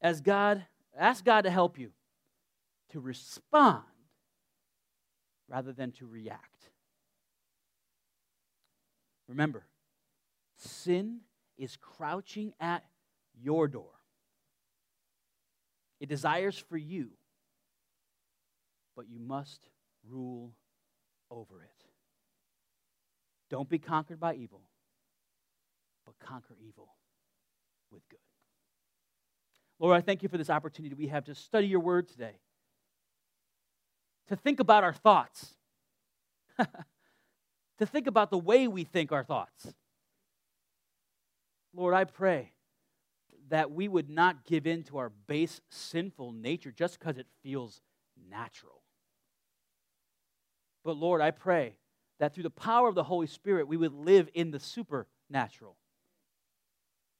As 0.00 0.20
God, 0.20 0.64
ask 0.96 1.24
God 1.24 1.42
to 1.42 1.50
help 1.50 1.80
you 1.80 1.90
to 2.90 3.00
respond 3.00 3.82
rather 5.48 5.72
than 5.72 5.90
to 5.92 6.06
react. 6.06 6.70
Remember, 9.26 9.66
sin 10.56 11.22
is 11.58 11.76
crouching 11.76 12.52
at 12.60 12.84
your 13.42 13.66
door. 13.66 13.90
It 15.98 16.08
desires 16.08 16.56
for 16.56 16.76
you, 16.76 17.08
but 18.94 19.08
you 19.08 19.18
must 19.18 19.66
rule 20.08 20.52
over 21.32 21.64
it. 21.64 21.81
Don't 23.52 23.68
be 23.68 23.78
conquered 23.78 24.18
by 24.18 24.34
evil, 24.34 24.62
but 26.06 26.14
conquer 26.18 26.56
evil 26.66 26.88
with 27.90 28.00
good. 28.08 28.18
Lord, 29.78 29.94
I 29.94 30.00
thank 30.00 30.22
you 30.22 30.30
for 30.30 30.38
this 30.38 30.48
opportunity 30.48 30.94
we 30.94 31.08
have 31.08 31.26
to 31.26 31.34
study 31.34 31.66
your 31.66 31.80
word 31.80 32.08
today, 32.08 32.40
to 34.28 34.36
think 34.36 34.58
about 34.58 34.84
our 34.84 34.94
thoughts, 34.94 35.54
to 36.58 37.84
think 37.84 38.06
about 38.06 38.30
the 38.30 38.38
way 38.38 38.68
we 38.68 38.84
think 38.84 39.12
our 39.12 39.22
thoughts. 39.22 39.74
Lord, 41.74 41.92
I 41.92 42.04
pray 42.04 42.52
that 43.50 43.70
we 43.70 43.86
would 43.86 44.08
not 44.08 44.46
give 44.46 44.66
in 44.66 44.82
to 44.84 44.96
our 44.96 45.10
base 45.26 45.60
sinful 45.68 46.32
nature 46.32 46.72
just 46.72 46.98
because 46.98 47.18
it 47.18 47.26
feels 47.42 47.82
natural. 48.30 48.80
But 50.84 50.96
Lord, 50.96 51.20
I 51.20 51.32
pray 51.32 51.76
that 52.22 52.32
through 52.32 52.44
the 52.44 52.50
power 52.50 52.86
of 52.86 52.94
the 52.94 53.02
Holy 53.02 53.26
Spirit, 53.26 53.66
we 53.66 53.76
would 53.76 53.92
live 53.92 54.28
in 54.32 54.52
the 54.52 54.60
supernatural, 54.60 55.76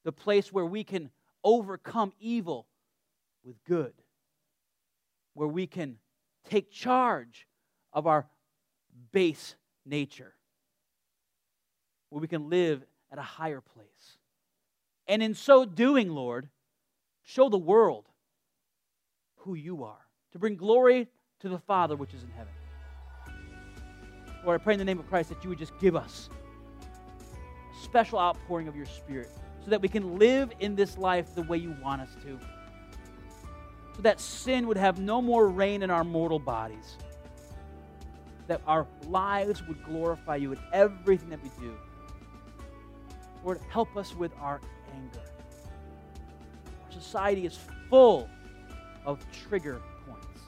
the 0.05 0.13
place 0.13 0.53
where 0.53 0.65
we 0.65 0.85
can 0.85 1.11
overcome 1.43 2.13
evil 2.21 2.69
with 3.43 3.57
good, 3.65 3.95
where 5.35 5.49
we 5.49 5.67
can 5.67 5.97
take 6.49 6.71
charge 6.71 7.49
of 7.93 8.07
our 8.07 8.29
base 9.11 9.57
nature, 9.85 10.35
where 12.11 12.21
we 12.21 12.29
can 12.29 12.49
live 12.49 12.85
at 13.11 13.19
a 13.19 13.23
higher 13.23 13.61
place. 13.61 14.19
And 15.09 15.21
in 15.21 15.35
so 15.35 15.65
doing, 15.65 16.11
Lord, 16.11 16.49
show 17.25 17.49
the 17.49 17.59
world 17.59 18.07
who 19.39 19.55
you 19.55 19.83
are, 19.83 20.07
to 20.31 20.39
bring 20.39 20.55
glory 20.55 21.09
to 21.41 21.49
the 21.49 21.59
Father 21.59 21.97
which 21.97 22.15
is 22.15 22.23
in 22.23 22.31
heaven. 22.37 22.53
Lord, 24.45 24.61
I 24.61 24.65
pray 24.65 24.75
in 24.75 24.79
the 24.79 24.85
name 24.85 24.99
of 24.99 25.09
Christ 25.09 25.29
that 25.29 25.43
you 25.45 25.51
would 25.51 25.59
just 25.59 25.79
give 25.79 25.95
us 25.95 26.29
a 26.81 27.85
special 27.85 28.19
outpouring 28.19 28.69
of 28.69 28.75
your 28.75 28.87
Spirit 28.87 29.31
so 29.65 29.71
that 29.71 29.81
we 29.81 29.89
can 29.89 30.19
live 30.19 30.51
in 30.59 30.75
this 30.75 30.99
life 30.99 31.35
the 31.35 31.43
way 31.43 31.59
you 31.59 31.77
want 31.83 32.03
us 32.03 32.11
to. 32.25 32.39
So 33.95 34.03
that 34.03 34.21
sin 34.21 34.67
would 34.67 34.77
have 34.77 34.99
no 34.99 35.23
more 35.23 35.49
reign 35.49 35.83
in 35.83 35.91
our 35.91 36.03
mortal 36.03 36.39
bodies. 36.39 36.97
That 38.49 38.61
our 38.67 38.87
lives 39.07 39.63
would 39.69 39.85
glorify 39.85 40.37
you 40.37 40.53
in 40.53 40.59
everything 40.73 41.31
that 41.31 41.43
we 41.43 41.51
do. 41.61 41.77
Lord, 43.45 43.61
help 43.71 43.97
us 43.97 44.15
with 44.17 44.33
our 44.41 44.61
anger. 44.93 45.21
Our 46.85 46.93
society 46.93 47.47
is 47.47 47.59
full 47.89 48.29
of 49.05 49.25
trigger 49.49 49.81
points. 50.09 50.41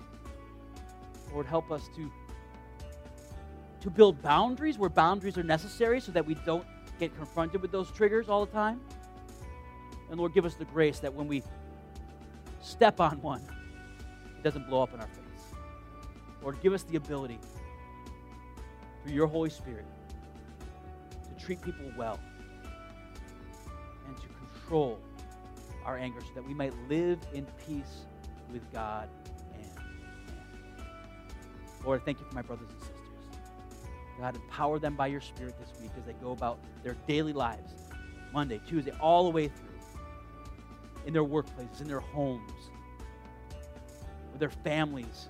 Lord, 1.33 1.47
help 1.47 1.71
us 1.71 1.83
to 1.97 2.11
to 3.85 3.91
build 3.91 4.21
boundaries 4.23 4.79
where 4.79 4.89
boundaries 4.89 5.37
are 5.37 5.43
necessary 5.43 6.01
so 6.01 6.11
that 6.11 6.25
we 6.25 6.35
don't 6.47 6.65
get 6.99 7.15
confronted 7.19 7.61
with 7.61 7.71
those 7.71 7.91
triggers 7.91 8.31
all 8.31 8.47
the 8.47 8.51
time. 8.51 8.81
And 10.09 10.19
Lord, 10.19 10.33
give 10.33 10.47
us 10.47 10.55
the 10.55 10.65
grace 10.65 11.01
that 11.01 11.13
when 11.13 11.29
we 11.29 11.43
step 12.63 12.99
on 12.99 13.21
one, 13.21 13.43
it 14.39 14.43
doesn't 14.43 14.67
blow 14.71 14.83
up 14.83 14.95
in 14.95 15.01
our 15.01 15.07
face. 15.07 15.55
Lord, 16.43 16.63
give 16.63 16.73
us 16.73 16.83
the 16.85 16.97
ability 16.97 17.39
through 19.03 19.15
your 19.15 19.27
Holy 19.27 19.51
Spirit 19.51 19.85
to 21.29 21.45
treat 21.45 21.61
people 21.61 21.85
well 21.95 22.19
and 24.07 24.17
to 24.17 24.23
control 24.51 24.99
our 25.85 25.99
anger 25.99 26.23
so 26.23 26.33
that 26.37 26.47
we 26.47 26.55
might 26.55 26.73
live 26.89 27.19
in 27.35 27.47
peace 27.67 28.07
with 28.51 28.63
God 28.73 29.11
and 29.53 29.75
man. 29.77 30.87
Lord, 31.85 32.03
thank 32.07 32.19
you 32.19 32.25
for 32.25 32.35
my 32.35 32.41
brothers 32.41 32.71
and 32.71 32.79
sisters. 32.81 32.94
God, 34.19 34.37
empower 34.37 34.79
them 34.79 34.95
by 34.95 35.09
your 35.09 35.21
Spirit 35.21 35.55
this 35.59 35.71
week 35.81 35.91
as 35.99 36.05
they 36.05 36.13
go 36.15 36.33
about 36.33 36.59
their 36.83 36.97
daily 37.07 37.33
lives, 37.33 37.73
Monday, 38.33 38.61
Tuesday, 38.67 38.93
all 39.01 39.25
the 39.25 39.31
way 39.31 39.49
through, 39.49 39.69
in 41.07 41.13
their 41.13 41.25
workplaces, 41.25 41.81
in 41.81 41.89
their 41.89 42.01
homes, 42.01 42.53
with 44.31 44.41
their 44.41 44.51
families. 44.51 45.29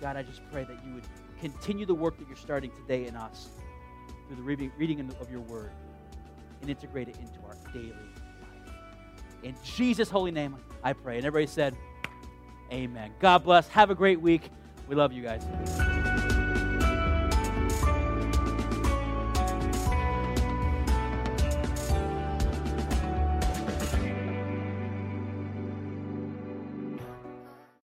God, 0.00 0.16
I 0.16 0.22
just 0.22 0.40
pray 0.50 0.64
that 0.64 0.84
you 0.84 0.94
would 0.94 1.04
continue 1.40 1.86
the 1.86 1.94
work 1.94 2.18
that 2.18 2.28
you're 2.28 2.36
starting 2.36 2.70
today 2.70 3.06
in 3.06 3.16
us 3.16 3.48
through 4.26 4.36
the 4.36 4.42
reading, 4.42 5.10
of 5.20 5.30
your 5.30 5.40
word 5.40 5.72
and 6.60 6.70
integrate 6.70 7.08
it 7.08 7.16
into 7.18 7.40
our 7.46 7.56
daily 7.72 7.90
life. 7.90 8.74
In 9.42 9.54
Jesus' 9.64 10.10
holy 10.10 10.30
name, 10.30 10.56
I 10.84 10.92
pray. 10.92 11.16
And 11.16 11.26
everybody 11.26 11.50
said, 11.50 11.76
Amen. 12.72 13.12
God 13.18 13.42
bless. 13.42 13.66
Have 13.68 13.90
a 13.90 13.94
great 13.94 14.20
week. 14.20 14.50
We 14.88 14.94
love 14.94 15.12
you 15.12 15.22
guys. 15.22 15.89